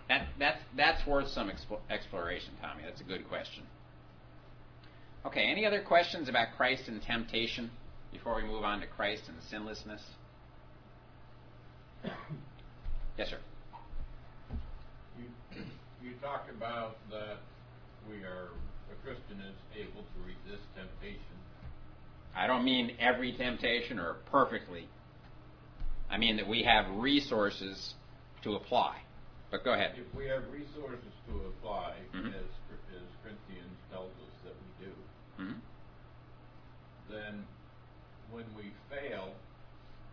That, 0.09 0.27
that's, 0.37 0.61
that's 0.75 1.07
worth 1.07 1.29
some 1.29 1.49
expo- 1.49 1.79
exploration, 1.89 2.51
Tommy. 2.61 2.83
That's 2.85 3.01
a 3.01 3.05
good 3.05 3.27
question. 3.27 3.63
Okay, 5.25 5.49
any 5.49 5.65
other 5.65 5.81
questions 5.81 6.27
about 6.27 6.49
Christ 6.57 6.83
and 6.87 7.01
temptation 7.01 7.71
before 8.11 8.35
we 8.35 8.43
move 8.43 8.63
on 8.63 8.81
to 8.81 8.87
Christ 8.87 9.23
and 9.27 9.37
sinlessness? 9.49 10.01
Yes, 13.17 13.29
sir. 13.29 13.37
You, 16.03 16.11
talked 16.21 16.49
about 16.49 16.97
that 17.11 17.37
we 18.09 18.23
are, 18.23 18.49
a 18.91 18.95
Christian 19.05 19.39
is 19.39 19.55
able 19.79 20.01
to 20.01 20.19
resist 20.25 20.63
temptation. 20.75 21.37
I 22.35 22.45
don't 22.47 22.65
mean 22.65 22.95
every 22.99 23.31
temptation 23.31 23.99
or 23.99 24.15
perfectly. 24.29 24.87
I 26.09 26.17
mean 26.17 26.35
that 26.37 26.47
we 26.47 26.63
have 26.63 26.89
resources 26.97 27.93
to 28.43 28.55
apply. 28.55 28.97
But 29.49 29.63
go 29.63 29.73
ahead. 29.73 29.95
If 29.95 30.13
we 30.17 30.27
have 30.27 30.43
resources 30.51 31.13
to 31.27 31.45
apply, 31.47 31.95
Mhm. 32.13 32.33
as, 32.33 32.49
as 32.95 33.07
Corinthians 33.23 33.77
tells 33.91 34.11
us 34.11 34.33
that 34.43 34.55
we 34.55 34.85
do, 34.85 34.93
Mhm. 35.39 35.59
then 37.09 37.47
when 38.31 38.45
we 38.55 38.73
fail, 38.89 39.35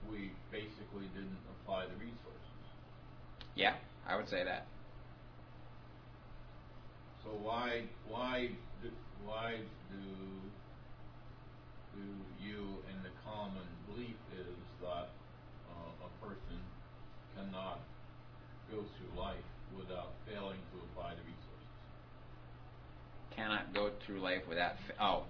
we 0.09 0.31
basically 0.53 1.09
didn't 1.15 1.39
apply 1.51 1.87
the 1.87 1.97
resources. 1.97 2.67
Yeah, 3.55 3.75
I 4.07 4.17
would 4.17 4.29
say 4.29 4.45
that. 4.45 4.67
So 7.31 7.37
why, 7.47 7.83
why, 8.09 8.49
do, 8.83 8.89
why 9.25 9.55
do, 9.93 9.99
do 11.95 12.03
you 12.45 12.59
and 12.91 13.05
the 13.05 13.11
common 13.25 13.63
belief 13.87 14.17
is 14.37 14.57
that 14.81 15.11
uh, 15.71 16.07
a 16.07 16.27
person 16.27 16.59
cannot 17.37 17.79
go 18.73 18.79
through 18.79 19.21
life 19.21 19.37
without 19.79 20.11
failing 20.27 20.59
to 20.73 20.79
apply 20.91 21.11
the 21.11 21.23
resources? 21.23 21.69
Cannot 23.37 23.75
go 23.75 23.91
through 24.05 24.19
life 24.19 24.43
without. 24.49 24.75
Fa- 24.89 24.95
oh, 25.01 25.23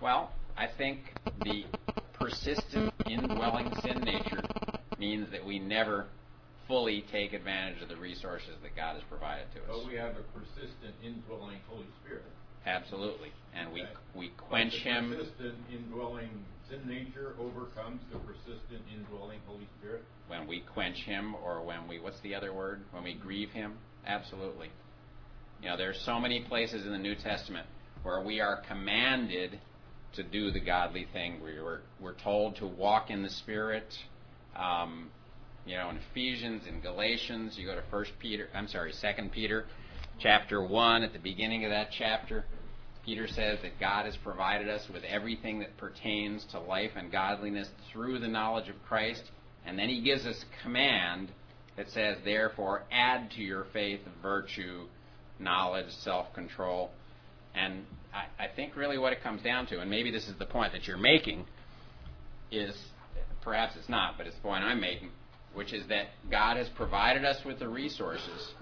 well, 0.00 0.30
I 0.56 0.68
think 0.68 1.14
the 1.42 1.64
persistent 2.12 2.92
indwelling 3.08 3.72
sin 3.82 3.98
nature 4.02 4.42
means 5.00 5.32
that 5.32 5.44
we 5.44 5.58
never 5.58 6.06
fully 6.68 7.04
take 7.10 7.32
advantage 7.32 7.82
of 7.82 7.88
the 7.88 7.96
resources 7.96 8.54
that 8.62 8.76
God 8.76 8.94
has 8.94 9.02
provided 9.08 9.46
to 9.54 9.60
us. 9.60 9.66
But 9.80 9.86
we 9.88 9.96
have 9.96 10.14
a 10.16 10.22
persistent 10.38 10.94
indwelling 11.02 11.58
Holy 11.68 11.86
Spirit. 12.04 12.22
Absolutely, 12.66 13.32
and 13.54 13.72
we 13.72 13.82
Okay. 13.82 13.90
we 14.14 14.28
quench 14.36 14.72
But 14.74 14.84
the 14.84 14.90
Him. 14.90 15.14
Persistent 15.16 15.54
indwelling 15.72 16.44
sin 16.68 16.86
nature 16.86 17.34
overcomes 17.40 18.02
the 18.12 18.18
persistent 18.18 18.82
indwelling 18.94 19.40
Holy 19.46 19.66
Spirit. 19.80 20.04
when 20.28 20.46
we 20.46 20.60
quench 20.60 20.98
him 20.98 21.34
or 21.42 21.62
when 21.62 21.88
we 21.88 21.98
what's 21.98 22.20
the 22.20 22.34
other 22.34 22.52
word 22.52 22.82
when 22.90 23.02
we 23.02 23.14
grieve 23.14 23.48
him 23.52 23.72
absolutely 24.06 24.68
you 25.62 25.68
know 25.70 25.76
there's 25.78 25.98
so 26.04 26.20
many 26.20 26.42
places 26.44 26.84
in 26.84 26.92
the 26.92 26.98
new 26.98 27.14
testament 27.14 27.66
where 28.02 28.20
we 28.22 28.38
are 28.42 28.60
commanded 28.68 29.58
to 30.12 30.22
do 30.22 30.50
the 30.50 30.60
godly 30.60 31.06
thing 31.14 31.40
we 31.42 31.58
were, 31.58 31.80
we're 32.00 32.12
told 32.22 32.54
to 32.56 32.66
walk 32.66 33.08
in 33.08 33.22
the 33.22 33.30
spirit 33.30 33.94
um, 34.54 35.08
you 35.68 35.76
know 35.76 35.90
in 35.90 35.98
ephesians 36.10 36.62
in 36.66 36.80
galatians 36.80 37.56
you 37.56 37.66
go 37.66 37.74
to 37.74 37.82
first 37.90 38.10
peter 38.18 38.48
i'm 38.54 38.66
sorry 38.68 38.92
second 38.92 39.30
peter 39.30 39.66
chapter 40.18 40.62
1 40.62 41.02
at 41.02 41.12
the 41.12 41.18
beginning 41.18 41.64
of 41.64 41.70
that 41.70 41.88
chapter 41.96 42.44
Peter 43.08 43.26
says 43.26 43.58
that 43.62 43.80
God 43.80 44.04
has 44.04 44.18
provided 44.18 44.68
us 44.68 44.86
with 44.92 45.02
everything 45.02 45.60
that 45.60 45.74
pertains 45.78 46.44
to 46.50 46.60
life 46.60 46.90
and 46.94 47.10
godliness 47.10 47.66
through 47.90 48.18
the 48.18 48.28
knowledge 48.28 48.68
of 48.68 48.74
Christ. 48.86 49.22
And 49.64 49.78
then 49.78 49.88
he 49.88 50.02
gives 50.02 50.26
us 50.26 50.44
command 50.62 51.30
that 51.78 51.88
says, 51.88 52.18
therefore, 52.22 52.82
add 52.92 53.30
to 53.30 53.40
your 53.40 53.64
faith 53.72 54.00
virtue, 54.20 54.88
knowledge, 55.38 55.90
self 56.02 56.34
control. 56.34 56.90
And 57.54 57.86
I, 58.12 58.44
I 58.44 58.48
think 58.54 58.76
really 58.76 58.98
what 58.98 59.14
it 59.14 59.22
comes 59.22 59.40
down 59.40 59.66
to, 59.68 59.80
and 59.80 59.88
maybe 59.88 60.10
this 60.10 60.28
is 60.28 60.34
the 60.38 60.44
point 60.44 60.74
that 60.74 60.86
you're 60.86 60.98
making, 60.98 61.46
is 62.52 62.76
perhaps 63.40 63.74
it's 63.76 63.88
not, 63.88 64.18
but 64.18 64.26
it's 64.26 64.36
the 64.36 64.42
point 64.42 64.64
I'm 64.64 64.82
making, 64.82 65.12
which 65.54 65.72
is 65.72 65.86
that 65.88 66.06
God 66.30 66.56
has 66.56 66.68
provided 66.76 67.24
us 67.24 67.44
with 67.44 67.58
the 67.58 67.68
resources, 67.68 68.52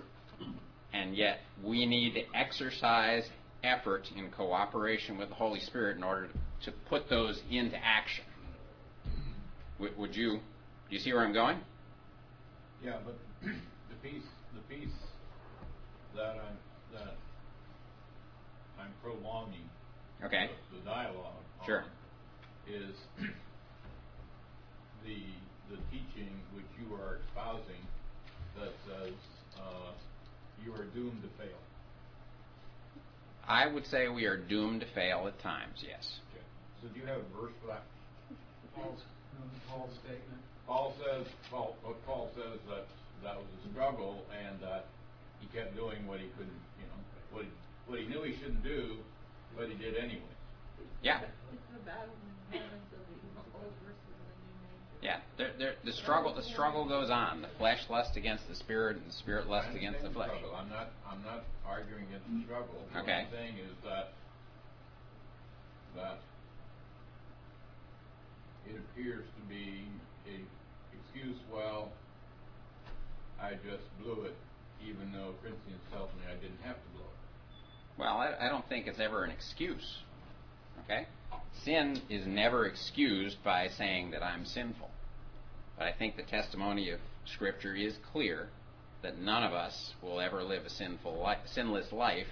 and 0.93 1.17
yet 1.17 1.41
we 1.63 1.87
need 1.87 2.15
to 2.15 2.23
exercise 2.35 3.25
effort 3.63 4.09
in 4.17 4.31
cooperation 4.31 5.19
with 5.19 5.29
the 5.29 5.35
Holy 5.35 5.61
Spirit 5.61 5.97
in 5.97 6.03
order 6.05 6.29
to 6.65 6.73
put 6.89 7.09
those 7.11 7.41
into 7.51 7.77
action. 7.77 8.25
Mm-hmm. 9.07 9.83
Would, 9.83 9.99
would 9.99 10.17
you, 10.17 10.33
do 10.89 10.97
you 10.97 10.99
see 10.99 11.13
where 11.13 11.25
I'm 11.25 11.33
going? 11.35 11.59
Yeah, 12.85 12.99
but 13.05 13.19
the 13.43 14.09
piece, 14.09 14.23
the 14.55 14.75
piece 14.75 14.95
that 16.15 16.37
I'm, 16.37 16.57
that 16.95 17.17
I'm 18.79 18.93
prolonging 19.03 19.69
Okay. 20.25 20.49
the, 20.73 20.79
the 20.79 20.85
dialogue 20.85 21.43
Sure. 21.67 21.81
on 21.83 22.75
is 22.75 22.97
the 25.05 25.17
the 25.71 25.79
teaching 25.91 26.31
which 26.55 26.69
you 26.79 26.95
are 26.95 27.19
espousing 27.27 27.83
that 28.59 28.73
says 28.87 29.15
uh, 29.59 29.93
you 30.65 30.73
are 30.73 30.85
doomed 30.95 31.23
to 31.23 31.29
fail. 31.39 31.59
I 33.47 33.67
would 33.67 33.87
say 33.87 34.09
we 34.09 34.25
are 34.27 34.37
doomed 34.37 34.81
to 34.81 34.87
fail 34.95 35.27
at 35.27 35.39
times, 35.41 35.79
yes. 35.83 36.19
Okay. 36.35 36.43
So 36.83 36.89
do 36.89 36.99
you 36.99 37.07
have 37.07 37.23
a 37.23 37.31
verse 37.31 37.55
for 37.63 37.69
that? 37.69 37.85
Paul's, 38.75 39.01
Paul's 39.71 39.95
statement. 40.03 40.43
Paul 40.67 40.95
says, 40.99 41.27
Paul, 41.49 41.77
what 41.83 42.05
Paul 42.05 42.31
says 42.35 42.59
that 42.69 42.87
that 43.23 43.37
was 43.37 43.47
a 43.47 43.71
struggle 43.71 44.27
and 44.35 44.59
that 44.61 44.87
he 45.41 45.47
kept 45.57 45.77
doing 45.77 46.07
what 46.07 46.19
he 46.19 46.27
couldn't, 46.35 46.63
you 46.83 46.87
know, 46.91 46.99
what 47.31 47.45
he, 47.47 47.51
what 47.87 47.99
he 48.03 48.07
knew 48.11 48.23
he 48.27 48.35
shouldn't 48.43 48.65
do, 48.65 48.99
but 49.57 49.69
he 49.71 49.75
did 49.79 49.95
anyway. 49.95 50.35
Yeah, 51.03 51.23
It's 51.23 51.63
the 51.71 51.79
battle 51.87 52.11
in 52.51 52.59
heaven 52.59 52.83
of 52.83 52.99
the 52.99 53.43
old 53.55 53.73
versus 53.87 53.95
the 54.11 54.27
new 54.43 54.59
nature. 54.67 54.96
Yeah. 55.07 55.19
There, 55.39 55.53
there, 55.57 55.75
the 55.85 55.93
struggle, 55.93 56.35
the 56.35 56.43
struggle 56.43 56.85
goes 56.85 57.11
on. 57.11 57.41
The 57.41 57.49
flesh 57.59 57.79
lusts 57.89 58.17
against 58.17 58.49
the 58.49 58.57
spirit, 58.57 58.97
and 58.97 59.07
the 59.07 59.13
spirit 59.15 59.49
lusts 59.49 59.73
against 59.75 60.03
the 60.03 60.11
flesh. 60.11 60.31
struggle. 60.37 60.57
I'm 60.59 60.69
not, 60.69 60.91
I'm 61.09 61.23
not 61.23 61.45
arguing 61.65 62.03
against 62.11 62.27
the 62.27 62.43
struggle. 62.45 62.75
What 62.91 63.03
Okay. 63.05 63.23
I'm 63.23 63.31
saying 63.31 63.55
is 63.55 63.73
that, 63.85 64.13
that 65.95 66.19
it 68.69 68.75
appears 68.77 69.25
to 69.25 69.49
be 69.49 69.85
a 70.27 70.41
excuse, 70.99 71.37
well, 71.55 71.93
I 73.41 73.53
just 73.53 73.85
blew 74.03 74.25
it, 74.25 74.35
even 74.85 75.13
though 75.13 75.35
Corinthians 75.41 75.83
tells 75.93 76.11
me 76.19 76.23
I 76.29 76.35
didn't 76.35 76.59
have 76.65 76.75
to 76.75 76.89
blow 76.97 77.07
it. 77.07 77.97
Well, 77.97 78.17
I, 78.17 78.47
I 78.47 78.49
don't 78.49 78.69
think 78.69 78.89
it's 78.89 78.99
ever 78.99 79.23
an 79.23 79.31
excuse. 79.31 79.99
Okay? 80.85 81.07
Sin 81.65 82.01
is 82.11 82.27
never 82.27 82.67
excused 82.67 83.37
by 83.45 83.69
saying 83.69 84.11
that 84.11 84.23
I'm 84.25 84.45
sinful. 84.45 84.91
But 85.79 85.87
I 85.89 85.93
think 85.93 86.17
the 86.17 86.23
testimony 86.25 86.91
of 86.91 87.01
Scripture 87.27 87.75
is 87.75 87.95
clear 88.13 88.49
that 89.03 89.19
none 89.19 89.43
of 89.45 89.53
us 89.53 89.93
will 90.03 90.21
ever 90.21 90.43
live 90.43 90.65
a 90.65 90.71
sinful 90.71 91.23
li- 91.23 91.37
sinless 91.53 91.93
life 91.93 92.27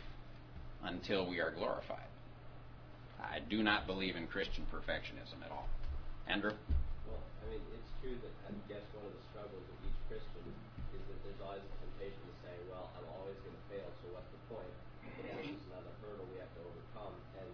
until 0.83 1.28
we 1.28 1.40
are 1.40 1.50
glorified. 1.52 2.09
I 3.20 3.40
do 3.40 3.62
not 3.62 3.87
believe 3.87 4.16
in 4.16 4.26
Christian 4.26 4.64
perfectionism 4.72 5.44
at 5.44 5.50
all. 5.52 5.68
Andrew? 6.28 6.52
Well, 7.09 7.20
I 7.44 7.52
mean, 7.52 7.61
it's 7.72 7.92
true 8.00 8.16
that 8.20 8.35
I 8.48 8.52
guess 8.68 8.85
one 8.96 9.04
of 9.04 9.12
the 9.12 9.24
struggles 9.33 9.64
of 9.64 9.76
each 9.85 10.00
Christian 10.09 10.44
is 10.96 11.02
that 11.09 11.18
there's 11.24 11.40
always 11.44 11.64
the 11.64 11.76
temptation 11.85 12.20
to 12.20 12.35
say, 12.44 12.54
well, 12.72 12.88
I'm 12.96 13.09
always 13.20 13.37
going 13.44 13.57
to 13.57 13.64
fail, 13.68 13.88
so 14.00 14.12
what's 14.16 14.28
the 14.33 14.40
point? 14.48 14.72
And 15.24 15.37
it's 15.40 15.57
just 15.57 15.68
another 15.72 15.92
hurdle 16.04 16.24
we 16.33 16.40
have 16.40 16.52
to 16.57 16.62
overcome. 16.64 17.16
And, 17.40 17.48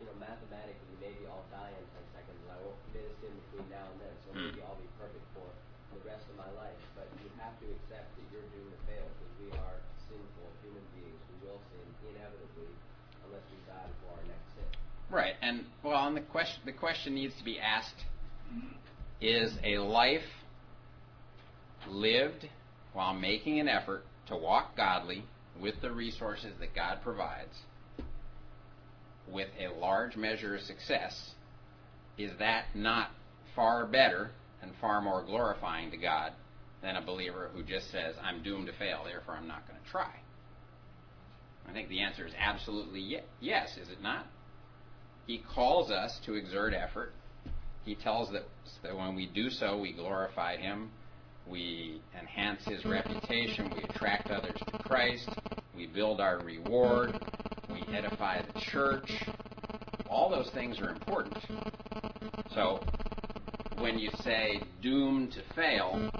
you 0.00 0.04
know, 0.08 0.16
mathematically, 0.20 0.96
maybe 1.00 1.24
I'll 1.28 1.44
die 1.52 1.72
in 1.72 1.84
10 2.00 2.16
seconds 2.16 2.38
and 2.44 2.50
I 2.52 2.58
won't 2.64 2.80
commit 2.88 3.08
a 3.08 3.14
sin 3.20 3.32
between 3.48 3.66
now 3.72 3.84
and 3.92 3.98
then, 4.00 4.14
so 4.24 4.28
Hmm. 4.36 4.44
maybe 4.52 4.60
I'll 4.64 4.80
be 4.80 4.88
perfect 5.00 5.24
for 5.32 5.48
the 5.96 6.00
rest 6.04 6.24
of 6.28 6.36
my 6.36 6.48
life. 6.60 6.76
But 6.92 7.08
you 7.24 7.32
have 7.40 7.56
to 7.64 7.66
accept 7.80 8.12
that 8.12 8.24
you're 8.28 8.44
doomed 8.52 8.72
to 8.76 8.80
fail 8.84 9.08
because 9.08 9.32
we 9.40 9.48
are 9.56 9.76
sinful 10.04 10.48
human 10.60 10.84
beings. 10.92 11.20
We 11.32 11.48
will 11.48 11.60
sin 11.72 11.86
inevitably 12.12 12.72
unless 13.24 13.44
we 13.48 13.56
die 13.64 13.88
before 13.88 14.20
our 14.20 14.26
next 14.28 14.48
sin. 14.52 14.68
Right, 15.12 15.36
and 15.44 15.64
well, 15.84 16.06
and 16.06 16.16
the 16.16 16.22
question 16.22 16.62
the 16.64 16.72
question 16.72 17.14
needs 17.14 17.34
to 17.38 17.44
be 17.44 17.60
asked: 17.60 18.04
Is 19.20 19.56
a 19.62 19.78
life 19.78 20.22
lived 21.88 22.48
while 22.94 23.12
making 23.12 23.60
an 23.60 23.68
effort 23.68 24.04
to 24.28 24.36
walk 24.36 24.76
godly 24.76 25.24
with 25.60 25.74
the 25.82 25.90
resources 25.90 26.52
that 26.58 26.74
God 26.74 27.00
provides, 27.02 27.54
with 29.30 29.48
a 29.58 29.78
large 29.78 30.16
measure 30.16 30.56
of 30.56 30.62
success? 30.62 31.32
Is 32.16 32.30
that 32.38 32.64
not 32.74 33.10
far 33.54 33.86
better 33.86 34.30
and 34.62 34.72
far 34.80 35.02
more 35.02 35.22
glorifying 35.22 35.90
to 35.90 35.96
God 35.96 36.32
than 36.80 36.96
a 36.96 37.02
believer 37.02 37.50
who 37.54 37.62
just 37.62 37.90
says, 37.90 38.14
"I'm 38.22 38.42
doomed 38.42 38.66
to 38.68 38.72
fail, 38.72 39.04
therefore 39.04 39.36
I'm 39.36 39.48
not 39.48 39.68
going 39.68 39.80
to 39.80 39.90
try"? 39.90 40.20
I 41.68 41.72
think 41.72 41.88
the 41.88 42.00
answer 42.00 42.26
is 42.26 42.32
absolutely 42.38 43.00
ye- 43.00 43.20
yes. 43.40 43.76
Is 43.76 43.88
it 43.90 44.02
not? 44.02 44.26
He 45.26 45.42
calls 45.54 45.90
us 45.90 46.18
to 46.26 46.34
exert 46.34 46.74
effort. 46.74 47.12
He 47.84 47.94
tells 47.94 48.34
us 48.34 48.42
that 48.82 48.96
when 48.96 49.14
we 49.14 49.26
do 49.26 49.50
so, 49.50 49.78
we 49.78 49.92
glorify 49.92 50.56
Him, 50.56 50.90
we 51.46 52.00
enhance 52.18 52.64
His 52.64 52.84
reputation, 52.84 53.72
we 53.74 53.82
attract 53.84 54.30
others 54.30 54.56
to 54.72 54.78
Christ, 54.78 55.28
we 55.74 55.86
build 55.86 56.20
our 56.20 56.40
reward, 56.40 57.18
we 57.70 57.82
edify 57.94 58.40
the 58.42 58.60
church. 58.60 59.10
All 60.08 60.30
those 60.30 60.50
things 60.50 60.78
are 60.80 60.90
important. 60.90 61.36
So, 62.54 62.80
when 63.78 63.98
you 63.98 64.10
say 64.22 64.60
doomed 64.82 65.32
to 65.32 65.42
fail, 65.54 66.10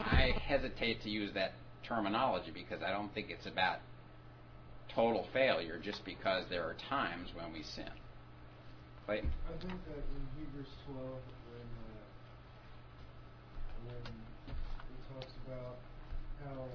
I 0.00 0.34
hesitate 0.46 1.02
to 1.02 1.10
use 1.10 1.32
that 1.34 1.52
terminology 1.82 2.50
because 2.52 2.82
I 2.82 2.90
don't 2.92 3.12
think 3.14 3.28
it's 3.30 3.46
about 3.46 3.78
total 4.98 5.22
failure 5.32 5.78
just 5.80 6.04
because 6.04 6.42
there 6.50 6.64
are 6.64 6.74
times 6.90 7.28
when 7.36 7.52
we 7.52 7.62
sin. 7.62 7.86
Clayton? 9.06 9.30
I 9.46 9.52
think 9.62 9.78
that 9.86 10.02
in 10.02 10.22
Hebrews 10.34 10.66
12, 10.90 10.98
when, 10.98 11.68
uh, 11.86 12.02
when 13.86 14.02
it 14.50 14.98
talks 15.14 15.34
about 15.46 15.78
how 16.42 16.66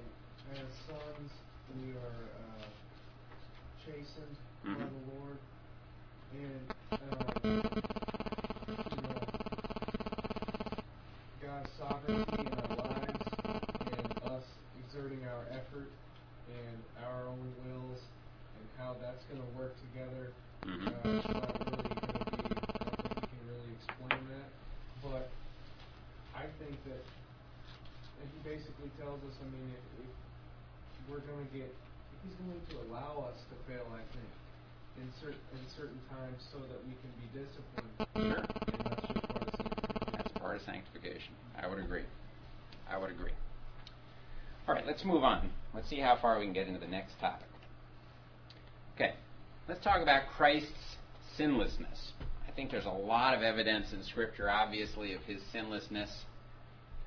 as 0.56 0.72
sons 0.88 1.32
we 1.76 1.92
are 2.00 2.24
uh, 2.40 2.64
chastened 3.84 4.38
by 4.64 4.72
Mhm. 4.72 4.88
the 4.88 5.04
Lord, 5.20 5.38
and 6.32 6.64
um, 6.94 7.60
you 8.88 9.02
know, 9.04 9.20
God's 11.44 11.72
sovereignty 11.78 12.40
in 12.40 12.54
our 12.56 12.76
lives, 12.88 13.28
and 13.92 14.08
us 14.32 14.48
exerting 14.80 15.28
our 15.28 15.44
effort 15.52 15.92
and 16.48 16.78
our 17.04 17.28
own 17.28 17.54
will 18.80 18.96
Mhm. 20.64 20.88
Uh, 20.88 21.10
it's 21.10 21.28
not 21.28 21.52
really 21.60 21.84
gonna 21.84 22.24
be, 22.32 22.40
I 22.40 22.84
don't 22.84 22.96
think 23.04 23.16
you 23.22 23.28
can 23.28 23.48
really 23.48 23.72
explain 23.76 24.22
that, 24.32 24.50
but 25.04 25.30
I 26.34 26.48
think 26.58 26.84
that, 26.86 27.04
and 28.22 28.30
he 28.32 28.40
basically 28.48 28.90
tells 28.98 29.20
us, 29.28 29.36
I 29.42 29.46
mean, 29.52 29.68
if, 29.76 30.08
if 30.08 31.10
we're 31.10 31.20
gonna 31.20 31.44
get, 31.52 31.74
he's 32.24 32.36
going 32.36 32.62
to 32.70 32.76
allow 32.88 33.28
us 33.28 33.38
to 33.52 33.56
fail, 33.68 33.86
I 33.92 34.02
think, 34.16 34.32
in 34.98 35.12
cer- 35.20 35.36
in 35.52 35.64
certain 35.76 36.00
times 36.10 36.42
so 36.52 36.60
that 36.60 36.80
we 36.86 36.94
can 37.04 37.12
be 37.20 37.28
disciplined. 37.36 37.92
Sure. 38.16 38.44
And 38.72 38.82
that's 38.86 39.08
just 39.12 39.28
part 39.28 39.44
of 39.48 39.54
sanctification. 39.60 40.14
That's 40.14 40.32
part 40.40 40.56
of 40.56 40.62
sanctification. 40.64 41.34
I 41.60 41.68
would 41.68 41.80
agree. 41.80 42.06
I 42.90 42.98
would 42.98 43.12
agree. 43.12 43.34
All 44.68 44.74
right, 44.76 44.86
let's 44.88 45.04
move 45.04 45.24
on. 45.24 45.52
Let's 45.74 45.90
see 45.90 46.00
how 46.00 46.16
far 46.16 46.40
we 46.40 46.46
can 46.46 46.54
get 46.54 46.68
into 46.68 46.80
the 46.80 46.88
next 46.88 47.20
topic. 47.20 47.48
Okay, 48.96 49.14
let's 49.68 49.84
talk 49.84 50.02
about 50.02 50.28
Christ's 50.38 50.98
sinlessness. 51.36 52.12
I 52.48 52.52
think 52.52 52.70
there's 52.70 52.86
a 52.86 52.90
lot 52.90 53.34
of 53.34 53.42
evidence 53.42 53.92
in 53.92 54.04
Scripture, 54.04 54.52
obviously, 54.52 55.14
of 55.14 55.22
his 55.24 55.42
sinlessness. 55.52 56.12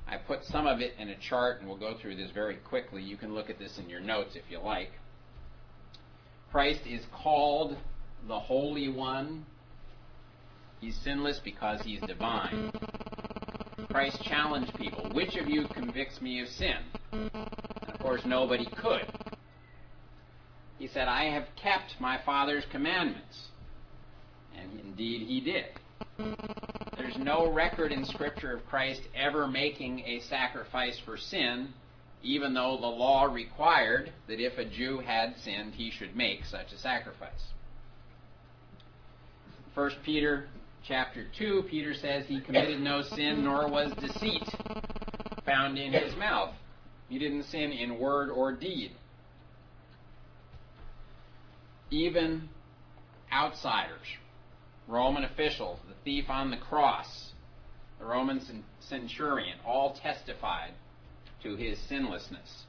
I 0.08 0.16
put 0.16 0.44
some 0.44 0.66
of 0.66 0.80
it 0.80 0.94
in 0.98 1.10
a 1.10 1.16
chart, 1.16 1.60
and 1.60 1.68
we'll 1.68 1.78
go 1.78 1.96
through 1.96 2.16
this 2.16 2.32
very 2.32 2.56
quickly. 2.56 3.02
You 3.02 3.16
can 3.16 3.34
look 3.34 3.50
at 3.50 3.58
this 3.60 3.78
in 3.78 3.88
your 3.88 4.00
notes 4.00 4.34
if 4.34 4.42
you 4.50 4.58
like. 4.58 4.90
Christ 6.50 6.80
is 6.86 7.02
called 7.12 7.76
the 8.26 8.38
Holy 8.38 8.88
One. 8.88 9.46
He's 10.80 10.96
sinless 10.96 11.40
because 11.44 11.82
he's 11.82 12.00
divine. 12.00 12.72
Christ 13.90 14.22
challenged 14.24 14.74
people, 14.74 15.08
which 15.12 15.36
of 15.36 15.48
you 15.48 15.68
convicts 15.68 16.20
me 16.20 16.40
of 16.40 16.48
sin? 16.48 16.78
And 17.12 17.30
of 17.88 17.98
course, 18.00 18.22
nobody 18.24 18.66
could. 18.76 19.06
He 20.78 20.88
said, 20.88 21.08
I 21.08 21.24
have 21.24 21.46
kept 21.56 22.00
my 22.00 22.18
Father's 22.24 22.64
commandments. 22.70 23.48
And 24.56 24.80
indeed, 24.80 25.26
he 25.26 25.40
did. 25.40 25.66
There's 26.96 27.16
no 27.18 27.50
record 27.50 27.92
in 27.92 28.04
Scripture 28.04 28.52
of 28.52 28.66
Christ 28.66 29.02
ever 29.14 29.46
making 29.46 30.00
a 30.00 30.20
sacrifice 30.20 30.98
for 31.04 31.16
sin, 31.16 31.68
even 32.22 32.54
though 32.54 32.78
the 32.80 32.86
law 32.86 33.24
required 33.24 34.12
that 34.28 34.40
if 34.40 34.58
a 34.58 34.64
Jew 34.64 34.98
had 34.98 35.36
sinned, 35.42 35.74
he 35.74 35.90
should 35.90 36.16
make 36.16 36.44
such 36.44 36.72
a 36.72 36.78
sacrifice. 36.78 37.30
1 39.74 39.90
Peter 40.04 40.48
chapter 40.86 41.26
2, 41.36 41.64
Peter 41.68 41.94
says 41.94 42.24
he 42.26 42.40
committed 42.40 42.80
no 42.80 43.02
sin, 43.02 43.44
nor 43.44 43.68
was 43.68 43.92
deceit 43.94 44.42
found 45.44 45.78
in 45.78 45.92
his 45.92 46.16
mouth. 46.16 46.54
He 47.08 47.18
didn't 47.18 47.44
sin 47.44 47.72
in 47.72 47.98
word 47.98 48.30
or 48.30 48.52
deed. 48.52 48.92
Even 51.90 52.48
outsiders, 53.32 54.06
Roman 54.88 55.24
officials, 55.24 55.78
the 55.88 55.94
thief 56.04 56.28
on 56.28 56.50
the 56.50 56.56
cross, 56.56 57.32
the 57.98 58.04
Roman 58.04 58.40
centurion, 58.80 59.58
all 59.64 59.94
testified 59.94 60.72
to 61.42 61.56
his 61.56 61.78
sinlessness. 61.88 62.64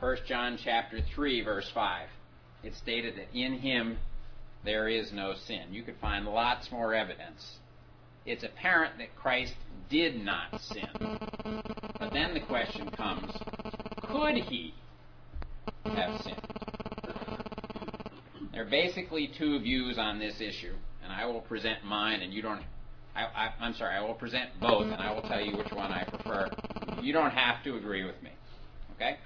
1 0.00 0.16
John 0.26 0.58
chapter 0.62 1.00
3 1.14 1.42
verse 1.42 1.70
5. 1.74 2.08
It 2.62 2.74
stated 2.74 3.16
that 3.16 3.34
in 3.34 3.54
him 3.54 3.98
there 4.64 4.88
is 4.88 5.12
no 5.12 5.34
sin. 5.34 5.72
You 5.72 5.82
could 5.82 5.96
find 6.00 6.26
lots 6.26 6.70
more 6.70 6.94
evidence. 6.94 7.58
It's 8.26 8.44
apparent 8.44 8.98
that 8.98 9.16
Christ 9.16 9.54
did 9.88 10.22
not 10.22 10.60
sin. 10.60 11.18
But 11.98 12.12
then 12.12 12.34
the 12.34 12.40
question 12.40 12.90
comes, 12.90 13.32
could 14.02 14.36
he 14.36 14.74
have 15.84 16.20
sinned? 16.22 16.59
There 18.52 18.62
are 18.62 18.70
basically 18.70 19.30
two 19.38 19.58
views 19.60 19.98
on 19.98 20.18
this 20.18 20.40
issue, 20.40 20.74
and 21.04 21.12
I 21.12 21.26
will 21.26 21.40
present 21.40 21.84
mine, 21.84 22.20
and 22.20 22.32
you 22.32 22.42
don't. 22.42 22.62
I, 23.14 23.50
am 23.60 23.74
sorry, 23.74 23.96
I 23.96 24.00
will 24.00 24.14
present 24.14 24.50
both, 24.60 24.84
and 24.84 24.94
I 24.94 25.12
will 25.12 25.22
tell 25.22 25.40
you 25.40 25.56
which 25.56 25.72
one 25.72 25.92
I 25.92 26.04
prefer. 26.04 26.48
You 27.02 27.12
don't 27.12 27.32
have 27.32 27.62
to 27.64 27.76
agree 27.76 28.04
with 28.04 28.20
me. 28.22 28.30
Okay? 28.94 29.16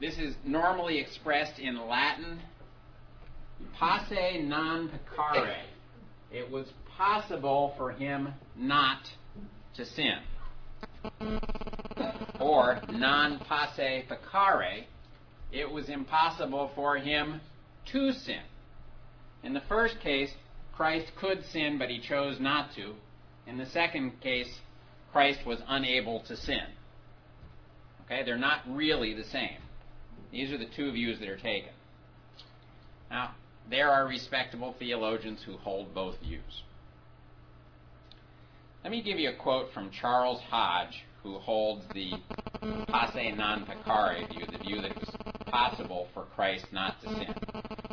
This 0.00 0.18
is 0.18 0.34
normally 0.44 0.98
expressed 0.98 1.58
in 1.58 1.88
Latin 1.88 2.40
posse 3.78 4.42
non 4.42 4.90
peccare. 4.90 5.56
It 6.30 6.50
was 6.50 6.66
possible 6.96 7.74
for 7.76 7.92
him 7.92 8.28
not 8.56 9.00
to 9.76 9.84
sin. 9.86 10.18
Or 12.40 12.80
non 12.90 13.38
posse 13.40 14.04
peccare, 14.08 14.84
it 15.52 15.70
was 15.70 15.88
impossible 15.88 16.70
for 16.74 16.96
him 16.96 17.40
to 17.86 18.12
sin. 18.12 18.42
In 19.42 19.54
the 19.54 19.62
first 19.68 20.00
case, 20.00 20.30
Christ 20.72 21.12
could 21.16 21.44
sin, 21.44 21.78
but 21.78 21.90
he 21.90 21.98
chose 21.98 22.40
not 22.40 22.74
to. 22.74 22.94
In 23.46 23.58
the 23.58 23.66
second 23.66 24.20
case, 24.20 24.60
Christ 25.12 25.44
was 25.44 25.58
unable 25.68 26.20
to 26.20 26.36
sin. 26.36 26.66
Okay, 28.04 28.22
they're 28.24 28.38
not 28.38 28.60
really 28.68 29.14
the 29.14 29.24
same. 29.24 29.58
These 30.30 30.52
are 30.52 30.58
the 30.58 30.66
two 30.66 30.92
views 30.92 31.18
that 31.18 31.28
are 31.28 31.36
taken. 31.36 31.72
Now, 33.10 33.34
there 33.68 33.90
are 33.90 34.06
respectable 34.06 34.74
theologians 34.78 35.42
who 35.42 35.56
hold 35.58 35.94
both 35.94 36.18
views. 36.20 36.62
Let 38.82 38.90
me 38.90 39.02
give 39.02 39.18
you 39.18 39.30
a 39.30 39.34
quote 39.34 39.72
from 39.72 39.90
Charles 39.90 40.40
Hodge, 40.50 41.04
who 41.22 41.38
holds 41.38 41.84
the 41.94 42.12
posse 42.88 43.32
non 43.32 43.64
peccare 43.64 44.28
view, 44.28 44.46
the 44.50 44.58
view 44.58 44.82
that 44.82 44.98
was 44.98 45.08
possible 45.52 46.08
for 46.14 46.24
Christ 46.34 46.66
not 46.72 47.00
to 47.02 47.08
sin. 47.08 47.34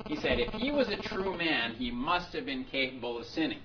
He 0.07 0.15
said, 0.15 0.39
If 0.39 0.53
he 0.53 0.71
was 0.71 0.87
a 0.87 0.97
true 0.97 1.37
man, 1.37 1.73
he 1.73 1.91
must 1.91 2.33
have 2.33 2.45
been 2.45 2.63
capable 2.63 3.19
of 3.19 3.25
sinning. 3.25 3.59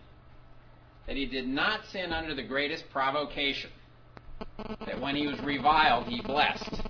That 1.06 1.16
he 1.16 1.26
did 1.26 1.46
not 1.46 1.86
sin 1.86 2.12
under 2.12 2.34
the 2.34 2.42
greatest 2.42 2.84
provocation. 2.90 3.70
That 4.86 5.00
when 5.00 5.14
he 5.14 5.26
was 5.26 5.40
reviled, 5.40 6.08
he 6.08 6.20
blessed. 6.20 6.82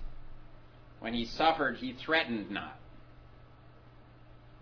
When 1.01 1.13
he 1.13 1.27
suffered, 1.27 1.77
he 1.77 1.93
threatened 1.93 2.51
not. 2.51 2.79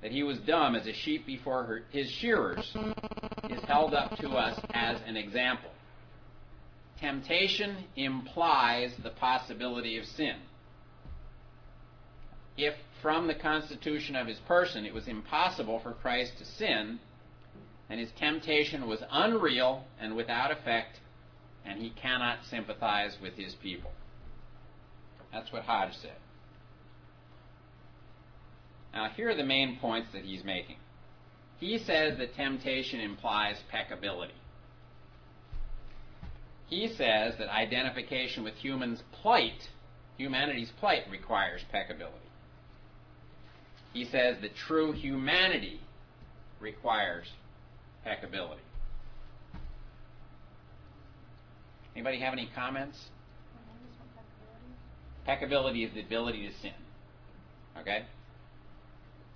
That 0.02 0.10
he 0.10 0.24
was 0.24 0.38
dumb 0.38 0.74
as 0.74 0.86
a 0.88 0.92
sheep 0.92 1.24
before 1.24 1.62
her, 1.62 1.82
his 1.90 2.10
shearers 2.10 2.76
is 3.48 3.62
held 3.68 3.94
up 3.94 4.16
to 4.18 4.30
us 4.30 4.58
as 4.74 4.98
an 5.06 5.16
example. 5.16 5.70
Temptation 6.98 7.84
implies 7.94 8.92
the 9.02 9.10
possibility 9.10 9.96
of 9.98 10.04
sin. 10.06 10.36
If 12.56 12.74
from 13.00 13.26
the 13.26 13.34
constitution 13.34 14.14
of 14.14 14.26
his 14.26 14.38
person 14.40 14.84
it 14.84 14.94
was 14.94 15.08
impossible 15.08 15.80
for 15.80 15.92
Christ 15.92 16.38
to 16.38 16.44
sin, 16.44 17.00
then 17.88 17.98
his 17.98 18.10
temptation 18.18 18.86
was 18.86 19.02
unreal 19.10 19.84
and 20.00 20.16
without 20.16 20.50
effect, 20.50 21.00
and 21.64 21.80
he 21.80 21.90
cannot 21.90 22.44
sympathize 22.48 23.16
with 23.20 23.34
his 23.34 23.54
people. 23.54 23.90
That's 25.32 25.52
what 25.52 25.62
Hodge 25.62 25.94
said. 26.00 26.16
Now, 28.92 29.08
here 29.08 29.30
are 29.30 29.34
the 29.34 29.44
main 29.44 29.78
points 29.78 30.08
that 30.12 30.24
he's 30.24 30.44
making. 30.44 30.76
He 31.58 31.78
says 31.78 32.18
that 32.18 32.34
temptation 32.34 33.00
implies 33.00 33.56
peccability. 33.72 34.32
He 36.66 36.88
says 36.88 37.34
that 37.38 37.48
identification 37.48 38.44
with 38.44 38.54
humans' 38.54 39.02
plight, 39.12 39.68
humanity's 40.16 40.70
plight, 40.78 41.04
requires 41.10 41.62
peccability. 41.72 42.31
He 43.92 44.04
says 44.06 44.36
that 44.40 44.56
true 44.56 44.92
humanity 44.92 45.80
requires 46.60 47.26
peccability. 48.06 48.58
Anybody 51.94 52.20
have 52.20 52.32
any 52.32 52.48
comments? 52.54 52.98
Peccability 55.28 55.86
is 55.86 55.92
the 55.94 56.00
ability 56.00 56.48
to 56.48 56.54
sin. 56.60 56.72
Okay? 57.78 58.04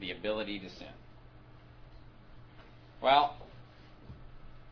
The 0.01 0.13
ability 0.13 0.59
to 0.61 0.71
sin. 0.71 0.89
Well, 3.03 3.37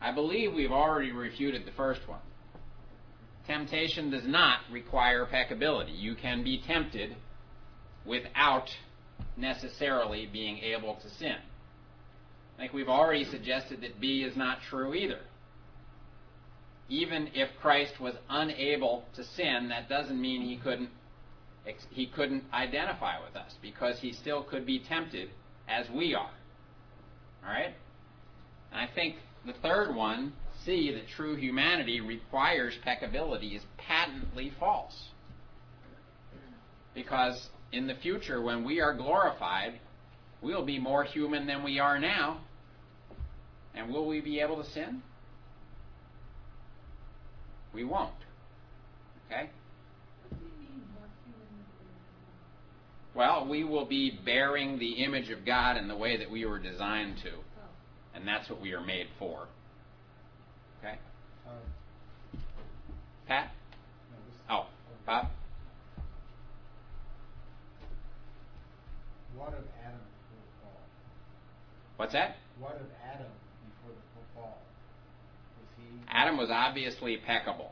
I 0.01 0.11
believe 0.11 0.53
we've 0.53 0.71
already 0.71 1.11
refuted 1.11 1.65
the 1.65 1.71
first 1.71 2.01
one. 2.07 2.19
Temptation 3.47 4.09
does 4.09 4.25
not 4.25 4.59
require 4.71 5.25
peccability. 5.25 5.97
You 5.99 6.15
can 6.15 6.43
be 6.43 6.61
tempted 6.65 7.15
without 8.05 8.67
necessarily 9.37 10.29
being 10.31 10.59
able 10.59 10.95
to 10.95 11.09
sin. 11.09 11.37
I 12.57 12.61
think 12.61 12.73
we've 12.73 12.89
already 12.89 13.25
suggested 13.25 13.81
that 13.81 13.99
B 13.99 14.23
is 14.23 14.37
not 14.37 14.59
true 14.69 14.93
either. 14.93 15.19
Even 16.87 17.29
if 17.33 17.49
Christ 17.61 17.99
was 17.99 18.15
unable 18.29 19.05
to 19.15 19.23
sin, 19.23 19.69
that 19.69 19.89
doesn't 19.89 20.19
mean 20.19 20.41
he 20.41 20.57
couldn't 20.57 20.89
he 21.89 22.05
couldn't 22.05 22.43
identify 22.53 23.15
with 23.25 23.35
us 23.35 23.55
because 23.59 23.97
he 23.99 24.13
still 24.13 24.43
could 24.43 24.67
be 24.67 24.79
tempted 24.79 25.29
as 25.67 25.89
we 25.89 26.13
are. 26.13 26.29
All 27.43 27.49
right? 27.49 27.73
And 28.71 28.79
I 28.79 28.87
think 28.93 29.15
the 29.45 29.53
third 29.53 29.95
one, 29.95 30.33
C, 30.63 30.91
that 30.93 31.07
true 31.15 31.35
humanity 31.35 32.01
requires 32.01 32.75
peccability, 32.85 33.55
is 33.55 33.63
patently 33.77 34.51
false. 34.59 35.09
Because 36.93 37.49
in 37.75 37.87
the 37.87 37.95
future, 37.95 38.41
when 38.41 38.63
we 38.63 38.79
are 38.79 38.93
glorified, 38.93 39.79
we'll 40.41 40.65
be 40.65 40.79
more 40.79 41.03
human 41.03 41.45
than 41.45 41.61
we 41.61 41.77
are 41.79 41.99
now. 41.99 42.39
And 43.75 43.93
will 43.93 44.07
we 44.07 44.21
be 44.21 44.39
able 44.39 44.63
to 44.63 44.69
sin? 44.71 45.03
We 47.73 47.83
won't. 47.83 48.13
Okay? 49.27 49.49
What 50.29 50.39
do 50.39 50.45
you 50.45 50.51
mean 50.57 50.81
more 50.93 51.09
human 51.25 51.47
than 53.13 53.19
Well, 53.19 53.47
we 53.49 53.65
will 53.65 53.85
be 53.85 54.17
bearing 54.23 54.79
the 54.79 55.03
image 55.03 55.29
of 55.29 55.45
God 55.45 55.75
in 55.75 55.89
the 55.89 55.97
way 55.97 56.15
that 56.15 56.31
we 56.31 56.45
were 56.45 56.59
designed 56.59 57.17
to. 57.23 57.31
And 58.15 58.25
that's 58.25 58.49
what 58.49 58.61
we 58.61 58.71
are 58.71 58.79
made 58.79 59.07
for. 59.19 59.47
Okay? 60.79 60.97
Pat? 63.27 63.51
Oh, 64.49 64.67
Bob? 65.05 65.27
What 69.37 69.49
of 69.49 69.63
Adam 69.83 69.99
before 69.99 70.41
the 70.41 70.61
fall? 70.61 70.81
What's 71.97 72.13
that? 72.13 72.35
What 72.59 72.75
of 72.75 72.87
Adam 73.13 73.27
before 73.67 73.95
the 73.95 74.33
fall? 74.33 74.57
Was 75.59 75.67
he? 75.77 76.03
Adam 76.09 76.37
was 76.37 76.49
obviously 76.51 77.17
peccable. 77.17 77.71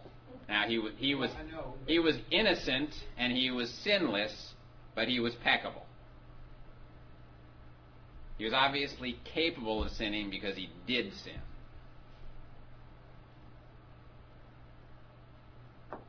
Now 0.49 0.65
he 0.67 0.77
wa- 0.79 0.89
he 0.97 1.15
was 1.15 1.31
know. 1.51 1.73
he 1.87 1.99
was 1.99 2.15
innocent 2.31 2.93
and 3.17 3.31
he 3.31 3.49
was 3.51 3.69
sinless, 3.83 4.53
but 4.95 5.07
he 5.07 5.19
was 5.19 5.33
peccable. 5.43 5.85
He 8.37 8.45
was 8.45 8.53
obviously 8.53 9.19
capable 9.23 9.83
of 9.83 9.91
sinning 9.91 10.29
because 10.29 10.57
he 10.57 10.69
did 10.87 11.13
sin. 11.23 11.39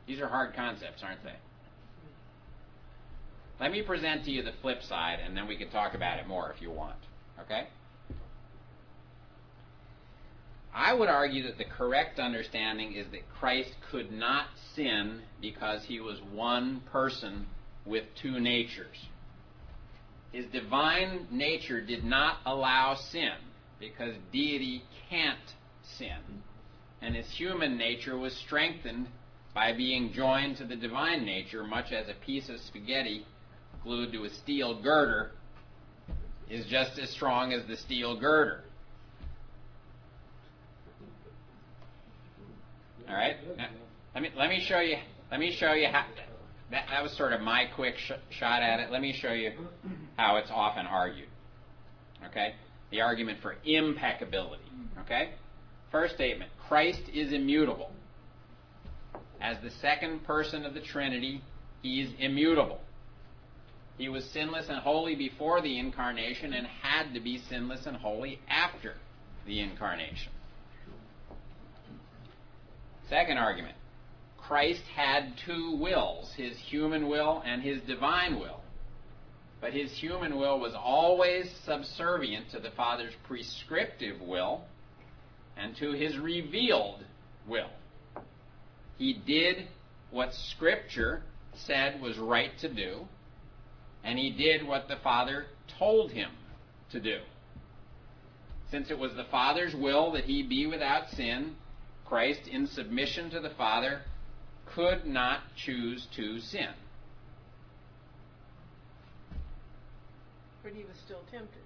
These 0.07 0.19
are 0.19 0.27
hard 0.27 0.53
concepts, 0.55 1.01
aren't 1.03 1.23
they? 1.23 1.35
Let 3.59 3.71
me 3.71 3.81
present 3.81 4.25
to 4.25 4.31
you 4.31 4.43
the 4.43 4.51
flip 4.61 4.83
side 4.83 5.19
and 5.25 5.35
then 5.35 5.47
we 5.47 5.55
can 5.55 5.69
talk 5.69 5.93
about 5.93 6.19
it 6.19 6.27
more 6.27 6.51
if 6.55 6.61
you 6.61 6.71
want. 6.71 6.97
Okay? 7.41 7.67
I 10.73 10.93
would 10.93 11.07
argue 11.07 11.43
that 11.43 11.57
the 11.57 11.63
correct 11.63 12.19
understanding 12.19 12.93
is 12.93 13.05
that 13.11 13.29
Christ 13.39 13.71
could 13.89 14.11
not 14.11 14.47
sin 14.75 15.21
because 15.39 15.85
he 15.85 16.01
was 16.01 16.19
one 16.33 16.81
person 16.91 17.47
with 17.85 18.03
two 18.21 18.41
natures. 18.41 18.97
His 20.33 20.45
divine 20.47 21.27
nature 21.31 21.79
did 21.79 22.03
not 22.03 22.39
allow 22.45 22.95
sin 22.95 23.35
because 23.79 24.15
deity 24.33 24.83
can't 25.09 25.55
sin. 25.97 26.41
And 27.01 27.15
his 27.15 27.29
human 27.29 27.77
nature 27.77 28.17
was 28.17 28.35
strengthened 28.35 29.07
by 29.53 29.71
being 29.71 30.11
joined 30.11 30.57
to 30.57 30.65
the 30.65 30.75
divine 30.75 31.23
nature, 31.23 31.63
much 31.63 31.93
as 31.93 32.09
a 32.09 32.25
piece 32.25 32.49
of 32.49 32.59
spaghetti 32.59 33.25
glued 33.85 34.11
to 34.11 34.25
a 34.25 34.29
steel 34.29 34.81
girder 34.81 35.31
is 36.49 36.65
just 36.65 36.99
as 36.99 37.09
strong 37.11 37.53
as 37.53 37.65
the 37.67 37.77
steel 37.77 38.19
girder. 38.19 38.63
All 43.07 43.15
right. 43.15 43.35
Now, 43.55 43.67
let 44.13 44.23
me 44.23 44.29
let 44.35 44.49
me 44.49 44.59
show 44.67 44.79
you. 44.79 44.97
Let 45.31 45.39
me 45.39 45.55
show 45.55 45.73
you 45.73 45.87
how. 45.87 46.05
That, 46.71 46.85
that 46.89 47.03
was 47.03 47.15
sort 47.15 47.31
of 47.31 47.41
my 47.41 47.65
quick 47.75 47.95
sh- 47.97 48.11
shot 48.31 48.63
at 48.63 48.79
it. 48.79 48.91
Let 48.91 49.01
me 49.01 49.13
show 49.13 49.31
you 49.31 49.51
how 50.17 50.37
it's 50.37 50.49
often 50.51 50.87
argued. 50.87 51.29
Okay. 52.27 52.55
The 52.89 53.01
argument 53.01 53.39
for 53.41 53.55
impeccability. 53.63 54.63
Okay. 55.01 55.33
First 55.91 56.15
statement: 56.15 56.49
Christ 56.67 57.03
is 57.13 57.31
immutable. 57.31 57.91
As 59.39 59.57
the 59.61 59.69
second 59.69 60.23
person 60.23 60.65
of 60.65 60.73
the 60.73 60.81
Trinity, 60.81 61.41
he 61.83 62.01
is 62.01 62.09
immutable. 62.17 62.79
He 63.97 64.09
was 64.09 64.25
sinless 64.25 64.67
and 64.69 64.79
holy 64.79 65.15
before 65.15 65.61
the 65.61 65.79
incarnation 65.79 66.53
and 66.53 66.67
had 66.67 67.13
to 67.13 67.19
be 67.19 67.37
sinless 67.37 67.85
and 67.85 67.95
holy 67.95 68.39
after 68.49 68.95
the 69.45 69.61
incarnation. 69.61 70.31
Second 73.09 73.37
argument 73.37 73.75
Christ 74.37 74.83
had 74.95 75.37
two 75.45 75.77
wills, 75.77 76.31
his 76.35 76.57
human 76.57 77.07
will 77.07 77.41
and 77.45 77.61
his 77.61 77.81
divine 77.81 78.39
will. 78.39 78.61
But 79.61 79.73
his 79.73 79.91
human 79.91 80.35
will 80.35 80.59
was 80.59 80.75
always 80.75 81.49
subservient 81.65 82.51
to 82.51 82.59
the 82.59 82.69
Father's 82.71 83.13
prescriptive 83.23 84.21
will 84.21 84.61
and 85.57 85.75
to 85.77 85.93
his 85.93 86.17
revealed 86.17 87.03
will. 87.47 87.69
He 88.97 89.13
did 89.13 89.67
what 90.11 90.33
Scripture 90.33 91.23
said 91.55 92.01
was 92.01 92.17
right 92.17 92.51
to 92.59 92.71
do, 92.71 93.07
and 94.05 94.19
he 94.19 94.29
did 94.29 94.65
what 94.65 94.87
the 94.87 94.97
Father 94.97 95.47
told 95.79 96.11
him 96.11 96.29
to 96.91 96.99
do. 96.99 97.17
Since 98.69 98.91
it 98.91 98.99
was 98.99 99.15
the 99.15 99.25
Father's 99.25 99.75
will 99.75 100.11
that 100.11 100.25
he 100.25 100.43
be 100.43 100.67
without 100.67 101.09
sin, 101.09 101.55
Christ, 102.05 102.47
in 102.47 102.67
submission 102.67 103.31
to 103.31 103.39
the 103.39 103.49
Father, 103.49 104.03
could 104.65 105.05
not 105.05 105.39
choose 105.55 106.07
to 106.15 106.39
sin. 106.39 106.69
But 110.63 110.73
he 110.73 110.83
was 110.83 110.97
still 111.03 111.21
tempted. 111.31 111.61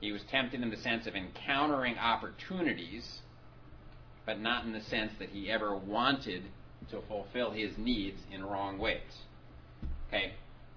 He 0.00 0.12
was 0.12 0.22
tempted 0.30 0.62
in 0.62 0.70
the 0.70 0.76
sense 0.76 1.06
of 1.06 1.14
encountering 1.14 1.96
opportunities, 1.96 3.20
but 4.26 4.40
not 4.40 4.64
in 4.64 4.72
the 4.72 4.80
sense 4.80 5.12
that 5.18 5.30
he 5.30 5.50
ever 5.50 5.76
wanted 5.76 6.42
to 6.90 7.00
fulfill 7.08 7.52
his 7.52 7.78
needs 7.78 8.20
in 8.32 8.44
wrong 8.44 8.78
ways. 8.78 9.22
Okay, 10.08 10.32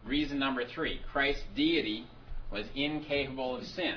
reason 0.06 0.40
number 0.40 0.64
three 0.66 1.00
Christ's 1.12 1.44
deity 1.56 2.06
was 2.52 2.66
incapable 2.76 3.56
of 3.56 3.64
sin. 3.64 3.96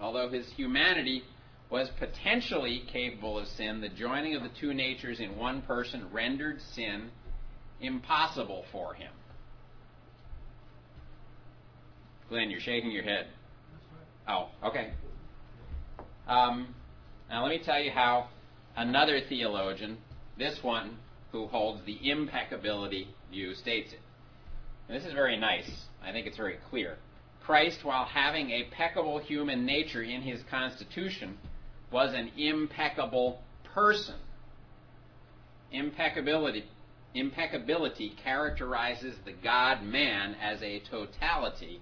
Although 0.00 0.28
his 0.28 0.46
humanity 0.56 1.22
was 1.70 1.88
potentially 1.98 2.82
capable 2.92 3.38
of 3.38 3.46
sin, 3.48 3.80
the 3.80 3.88
joining 3.88 4.34
of 4.34 4.42
the 4.42 4.50
two 4.60 4.74
natures 4.74 5.20
in 5.20 5.36
one 5.36 5.62
person 5.62 6.06
rendered 6.12 6.60
sin 6.74 7.10
impossible 7.80 8.64
for 8.72 8.94
him. 8.94 9.10
Glenn, 12.28 12.50
you're 12.50 12.60
shaking 12.60 12.90
your 12.90 13.02
head. 13.02 13.26
Oh, 14.26 14.48
okay. 14.64 14.92
Um, 16.26 16.74
now 17.28 17.42
let 17.42 17.50
me 17.50 17.60
tell 17.64 17.80
you 17.80 17.90
how 17.90 18.28
another 18.76 19.20
theologian, 19.28 19.98
this 20.38 20.62
one 20.62 20.96
who 21.32 21.46
holds 21.46 21.84
the 21.84 21.98
impeccability 22.10 23.08
view, 23.30 23.54
states 23.54 23.92
it. 23.92 24.00
And 24.88 24.96
this 24.96 25.06
is 25.06 25.12
very 25.12 25.36
nice. 25.36 25.70
I 26.02 26.12
think 26.12 26.26
it's 26.26 26.36
very 26.36 26.58
clear. 26.70 26.96
Christ, 27.44 27.84
while 27.84 28.04
having 28.04 28.50
a 28.50 28.64
peccable 28.70 29.18
human 29.18 29.66
nature 29.66 30.02
in 30.02 30.22
his 30.22 30.42
constitution, 30.50 31.38
was 31.90 32.14
an 32.14 32.30
impeccable 32.36 33.40
person. 33.74 34.16
Impeccability, 35.70 36.64
impeccability 37.14 38.16
characterizes 38.22 39.16
the 39.24 39.32
God 39.32 39.82
man 39.82 40.36
as 40.40 40.62
a 40.62 40.80
totality, 40.80 41.80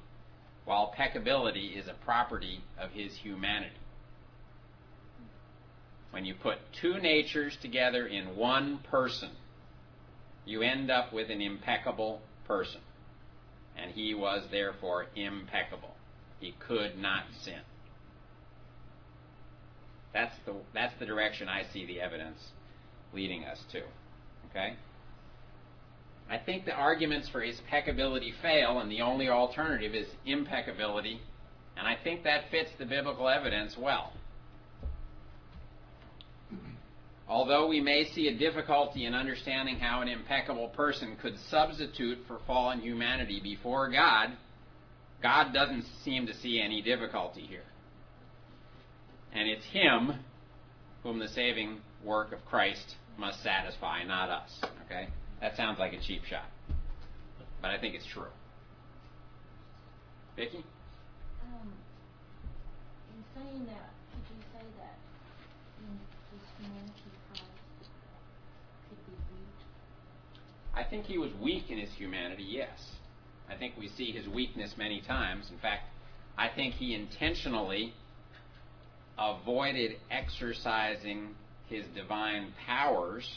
while 0.65 0.95
peccability 0.97 1.77
is 1.77 1.89
a 1.89 1.95
property 2.05 2.63
of 2.79 2.91
his 2.91 3.15
humanity. 3.17 3.77
When 6.11 6.25
you 6.25 6.35
put 6.35 6.59
two 6.81 6.99
natures 6.99 7.57
together 7.63 8.07
in 8.07 8.37
one 8.37 8.79
person, 8.91 9.31
you 10.45 10.63
end 10.63 10.91
up 10.91 11.13
with 11.13 11.31
an 11.31 11.41
impeccable 11.41 12.21
person. 12.47 12.81
And 13.77 13.91
he 13.93 14.15
was 14.15 14.45
therefore 14.51 15.07
impeccable. 15.17 15.95
He 16.41 16.55
could 16.67 16.99
not 16.99 17.25
sin. 17.43 17.61
That's 20.13 20.35
the, 20.45 20.55
that's 20.75 20.93
the 20.99 21.07
direction 21.07 21.49
I 21.49 21.65
see 21.73 21.87
the 21.87 22.01
evidence 22.01 22.39
leading 23.15 23.45
us 23.45 23.59
to. 23.73 23.83
Okay? 24.51 24.75
I 26.31 26.39
think 26.39 26.65
the 26.65 26.73
arguments 26.73 27.29
for 27.29 27.41
his 27.41 27.61
peccability 27.71 28.33
fail, 28.43 28.79
and 28.79 28.91
the 28.91 29.01
only 29.01 29.29
alternative 29.29 29.95
is 29.95 30.07
impeccability, 30.25 31.21
and 31.77 31.87
I 31.87 31.97
think 32.03 32.25
that 32.25 32.51
fits 32.51 32.71
the 32.79 32.85
biblical 32.85 33.29
evidence 33.29 33.77
well. 33.79 34.13
Although 37.33 37.67
we 37.69 37.81
may 37.81 38.05
see 38.15 38.29
a 38.29 38.37
difficulty 38.37 39.07
in 39.07 39.15
understanding 39.15 39.79
how 39.79 40.03
an 40.03 40.09
impeccable 40.09 40.69
person 40.69 41.17
could 41.23 41.35
substitute 41.51 42.19
for 42.29 42.39
fallen 42.47 42.81
humanity 42.81 43.41
before 43.43 43.91
God, 43.91 44.37
God 45.23 45.55
doesn't 45.55 45.87
seem 46.05 46.27
to 46.27 46.35
see 46.35 46.61
any 46.61 46.83
difficulty 46.83 47.41
here. 47.41 47.65
And 49.33 49.49
it's 49.49 49.65
Him 49.65 50.13
whom 51.03 51.19
the 51.19 51.29
saving 51.29 51.81
work 52.05 52.33
of 52.33 52.45
Christ 52.45 52.97
must 53.17 53.43
satisfy, 53.43 54.05
not 54.05 54.29
us. 54.29 54.51
Okay? 54.85 55.09
That 55.41 55.57
sounds 55.57 55.79
like 55.79 55.95
a 55.95 56.01
cheap 56.01 56.25
shot. 56.25 56.51
But 57.63 57.71
I 57.71 57.79
think 57.79 57.95
it's 57.95 58.07
true. 58.13 58.29
Vicki? 60.37 60.65
Um, 61.45 61.73
in 63.15 63.25
saying 63.35 63.65
that, 63.67 63.89
could 64.13 64.37
you 64.37 64.43
say 64.53 64.67
that 64.79 64.97
in 65.81 65.99
his 66.31 66.47
humanity 66.59 67.11
Christ 67.29 67.45
could 68.89 69.07
be 69.07 69.13
weak? 69.13 69.59
I 70.75 70.85
think 70.85 71.05
he 71.05 71.19
was 71.19 71.31
weak 71.41 71.71
in 71.71 71.79
his 71.79 71.91
humanity, 71.91 72.45
yes. 72.49 72.97
I 73.49 73.57
think 73.57 73.75
we 73.79 73.89
see 73.89 74.13
his 74.13 74.27
weakness 74.29 74.75
many 74.79 75.01
times. 75.01 75.51
In 75.51 75.59
fact, 75.59 75.83
I 76.39 76.49
think 76.49 76.75
he 76.75 76.95
intentionally 76.95 77.93
avoided 79.19 79.97
exercising 80.11 81.35
his 81.69 81.85
divine 81.95 82.55
powers 82.67 83.29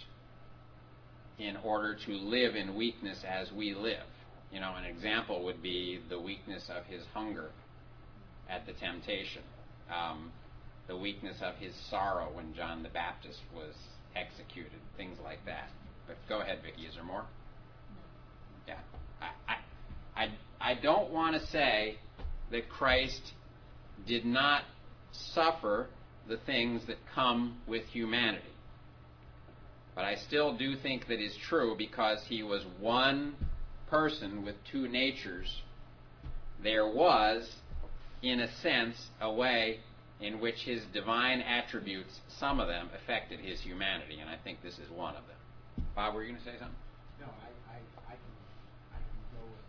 in 1.38 1.58
order 1.58 1.98
to 2.06 2.12
live 2.14 2.56
in 2.56 2.76
weakness 2.76 3.24
as 3.28 3.52
we 3.52 3.74
live. 3.74 4.04
You 4.52 4.62
know, 4.62 4.76
an 4.76 4.86
example 4.86 5.44
would 5.44 5.62
be 5.62 6.00
the 6.10 6.20
weakness 6.20 6.70
of 6.70 6.86
his 6.86 7.04
hunger 7.14 7.50
at 8.50 8.66
the 8.66 8.74
temptation, 8.74 9.42
um, 9.94 10.32
the 10.88 10.96
weakness 10.96 11.38
of 11.42 11.56
his 11.56 11.74
sorrow 11.90 12.30
when 12.32 12.54
John 12.54 12.84
the 12.84 12.90
Baptist 12.90 13.40
was 13.54 13.74
executed, 14.16 14.80
things 14.96 15.18
like 15.24 15.44
that. 15.46 15.70
But 16.08 16.18
go 16.30 16.42
ahead, 16.42 16.60
Vicki. 16.64 16.84
Is 16.84 16.96
there 16.96 17.04
more? 17.04 17.26
Yeah. 18.68 18.80
I, 19.22 19.54
I, 20.16 20.24
I, 20.24 20.72
I 20.72 20.82
don't 20.82 21.12
want 21.12 21.40
to 21.40 21.48
say 21.48 21.98
that 22.52 22.70
Christ 22.70 23.34
did 24.08 24.26
not 24.26 24.64
suffer 25.12 25.88
the 26.28 26.38
things 26.38 26.86
that 26.88 26.98
come 27.14 27.58
with 27.68 27.84
humanity. 27.86 28.44
But 29.96 30.06
I 30.06 30.16
still 30.16 30.58
do 30.58 30.76
think 30.76 31.08
that 31.08 31.20
is 31.20 31.36
true 31.48 31.76
because 31.78 32.20
he 32.28 32.44
was 32.44 32.66
one 32.80 33.36
person 33.90 34.44
with 34.44 34.56
two 34.70 34.88
natures. 34.88 35.62
There 36.62 36.88
was, 36.88 37.50
in 38.22 38.42
a 38.42 38.54
sense, 38.62 38.96
a 39.22 39.32
way 39.32 39.80
in 40.20 40.40
which 40.40 40.56
his 40.66 40.82
divine 40.94 41.42
attributes, 41.42 42.20
some 42.40 42.60
of 42.60 42.68
them, 42.68 42.90
affected 42.96 43.40
his 43.40 43.62
humanity, 43.62 44.20
and 44.20 44.30
I 44.30 44.38
think 44.44 44.62
this 44.62 44.80
is 44.80 44.90
one 44.90 45.16
of 45.16 45.28
them. 45.28 45.38
Bob, 45.96 46.14
were 46.14 46.24
you 46.24 46.34
going 46.34 46.44
to 46.44 46.46
say 46.46 46.58
something? 46.60 46.76
No, 47.20 47.28
I, 47.28 47.72
I, 47.72 47.78
I 48.08 48.16
can, 48.16 48.34
I 48.92 48.98
can 48.98 49.22
go 49.32 49.46
with 49.48 49.66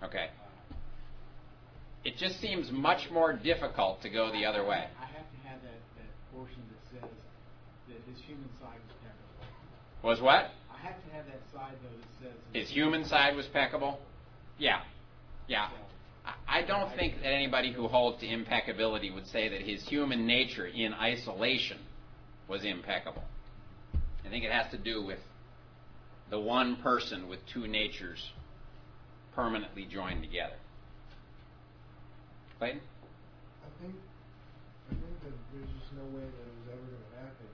that. 0.00 0.06
Okay. 0.06 0.30
Uh, 0.30 0.74
It 2.04 2.16
just 2.16 2.40
seems 2.40 2.70
much 2.70 3.10
more 3.10 3.32
difficult 3.32 4.00
to 4.02 4.08
go 4.08 4.30
the 4.30 4.44
other 4.46 4.64
way. 4.64 4.86
I 5.00 5.06
have 5.06 5.26
to 5.26 5.48
have 5.48 5.58
that, 5.62 5.80
that 5.98 6.10
portion 6.32 6.62
that 6.70 7.00
says 7.00 7.10
that 7.88 7.98
his 8.08 8.22
human 8.24 8.48
side 8.60 8.78
was 8.86 8.94
peccable. 9.02 10.08
Was 10.08 10.20
what? 10.20 10.52
I 10.72 10.78
have 10.86 11.02
to 11.04 11.10
have 11.16 11.26
that 11.26 11.42
side 11.52 11.74
though 11.82 11.98
that 11.98 12.30
says. 12.30 12.38
His 12.52 12.70
human 12.70 13.04
side 13.04 13.34
was 13.34 13.46
peccable? 13.46 13.98
Yeah. 14.58 14.82
Yeah. 15.48 15.68
So, 15.70 15.76
I 16.48 16.62
don't 16.62 16.94
think 16.96 17.16
that 17.22 17.28
anybody 17.28 17.72
who 17.72 17.86
holds 17.88 18.20
to 18.20 18.26
impeccability 18.26 19.10
would 19.10 19.26
say 19.28 19.48
that 19.48 19.62
his 19.62 19.82
human 19.86 20.26
nature 20.26 20.66
in 20.66 20.92
isolation 20.94 21.78
was 22.48 22.64
impeccable. 22.64 23.22
I 24.24 24.28
think 24.28 24.44
it 24.44 24.50
has 24.50 24.70
to 24.72 24.78
do 24.78 25.04
with 25.04 25.18
the 26.30 26.40
one 26.40 26.76
person 26.76 27.28
with 27.28 27.40
two 27.52 27.66
natures 27.66 28.32
permanently 29.34 29.84
joined 29.84 30.22
together. 30.22 30.56
Clayton? 32.58 32.80
I 32.80 33.70
think, 33.82 33.94
I 34.90 34.94
think 34.96 35.16
that 35.22 35.36
there's 35.52 35.70
just 35.76 35.92
no 35.92 36.08
way 36.16 36.24
that 36.24 36.44
it 36.48 36.54
was 36.64 36.68
ever 36.72 36.86
going 36.88 37.04
to 37.04 37.16
happen. 37.20 37.48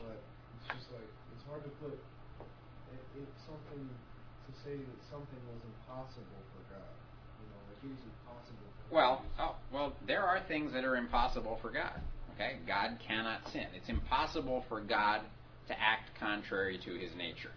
But 0.00 0.16
it's 0.56 0.66
just 0.72 0.88
like 0.90 1.10
it's 1.36 1.44
hard 1.44 1.62
to 1.62 1.72
put. 1.84 1.92
It, 1.92 3.02
it's 3.20 3.40
something 3.44 3.84
to 3.84 4.50
say 4.64 4.80
that 4.80 4.98
something 5.12 5.40
was 5.52 5.60
impossible 5.62 6.40
for 6.56 6.62
God. 6.72 6.96
You 7.44 7.46
know, 7.52 7.60
like 7.68 7.80
it 7.84 7.92
was 7.92 8.04
impossible. 8.08 8.66
For 8.88 8.94
Well, 8.96 9.22
oh, 9.38 9.54
well, 9.68 9.92
there 10.08 10.24
are 10.24 10.40
things 10.48 10.72
that 10.72 10.88
are 10.88 10.96
impossible 10.96 11.60
for 11.60 11.70
God. 11.70 12.00
Okay, 12.34 12.56
God 12.66 12.96
cannot 13.06 13.44
sin. 13.52 13.68
It's 13.76 13.92
impossible 13.92 14.64
for 14.68 14.80
God 14.80 15.20
to 15.68 15.74
act 15.76 16.16
contrary 16.18 16.80
to 16.88 16.90
His 16.96 17.12
nature. 17.14 17.52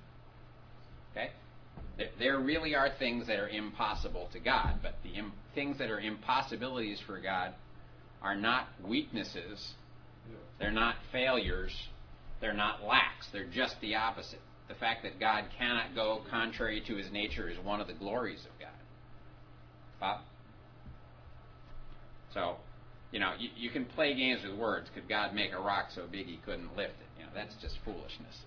Okay, 1.15 1.29
there, 2.19 2.39
really 2.39 2.75
are 2.75 2.89
things 2.99 3.27
that 3.27 3.39
are 3.39 3.47
impossible 3.47 4.27
to 4.33 4.39
God, 4.39 4.79
but 4.81 4.95
the 5.03 5.11
Im- 5.11 5.31
things 5.53 5.77
that 5.77 5.89
are 5.89 5.99
impossibilities 5.99 6.99
for 7.05 7.19
God 7.19 7.53
are 8.21 8.35
not 8.35 8.67
weaknesses. 8.83 9.73
They're 10.59 10.71
not 10.71 10.95
failures. 11.11 11.73
They're 12.41 12.53
not 12.53 12.83
lacks. 12.83 13.27
They're 13.31 13.47
just 13.47 13.79
the 13.81 13.95
opposite. 13.95 14.41
The 14.67 14.75
fact 14.75 15.03
that 15.03 15.19
God 15.19 15.45
cannot 15.57 15.95
go 15.95 16.21
contrary 16.29 16.81
to 16.87 16.95
His 16.95 17.11
nature 17.11 17.49
is 17.49 17.57
one 17.63 17.79
of 17.79 17.87
the 17.87 17.93
glories 17.93 18.45
of 18.45 18.59
God. 18.59 18.69
Bob. 19.99 20.21
So, 22.33 22.57
you 23.11 23.19
know, 23.19 23.33
you, 23.39 23.49
you 23.55 23.69
can 23.69 23.85
play 23.85 24.13
games 24.15 24.41
with 24.43 24.57
words. 24.57 24.89
Could 24.93 25.07
God 25.07 25.33
make 25.33 25.53
a 25.53 25.59
rock 25.59 25.87
so 25.93 26.05
big 26.11 26.25
he 26.25 26.37
couldn't 26.45 26.75
lift 26.75 26.95
it? 26.99 27.19
You 27.19 27.25
know, 27.25 27.31
that's 27.33 27.55
just 27.61 27.75
foolishness. 27.85 28.41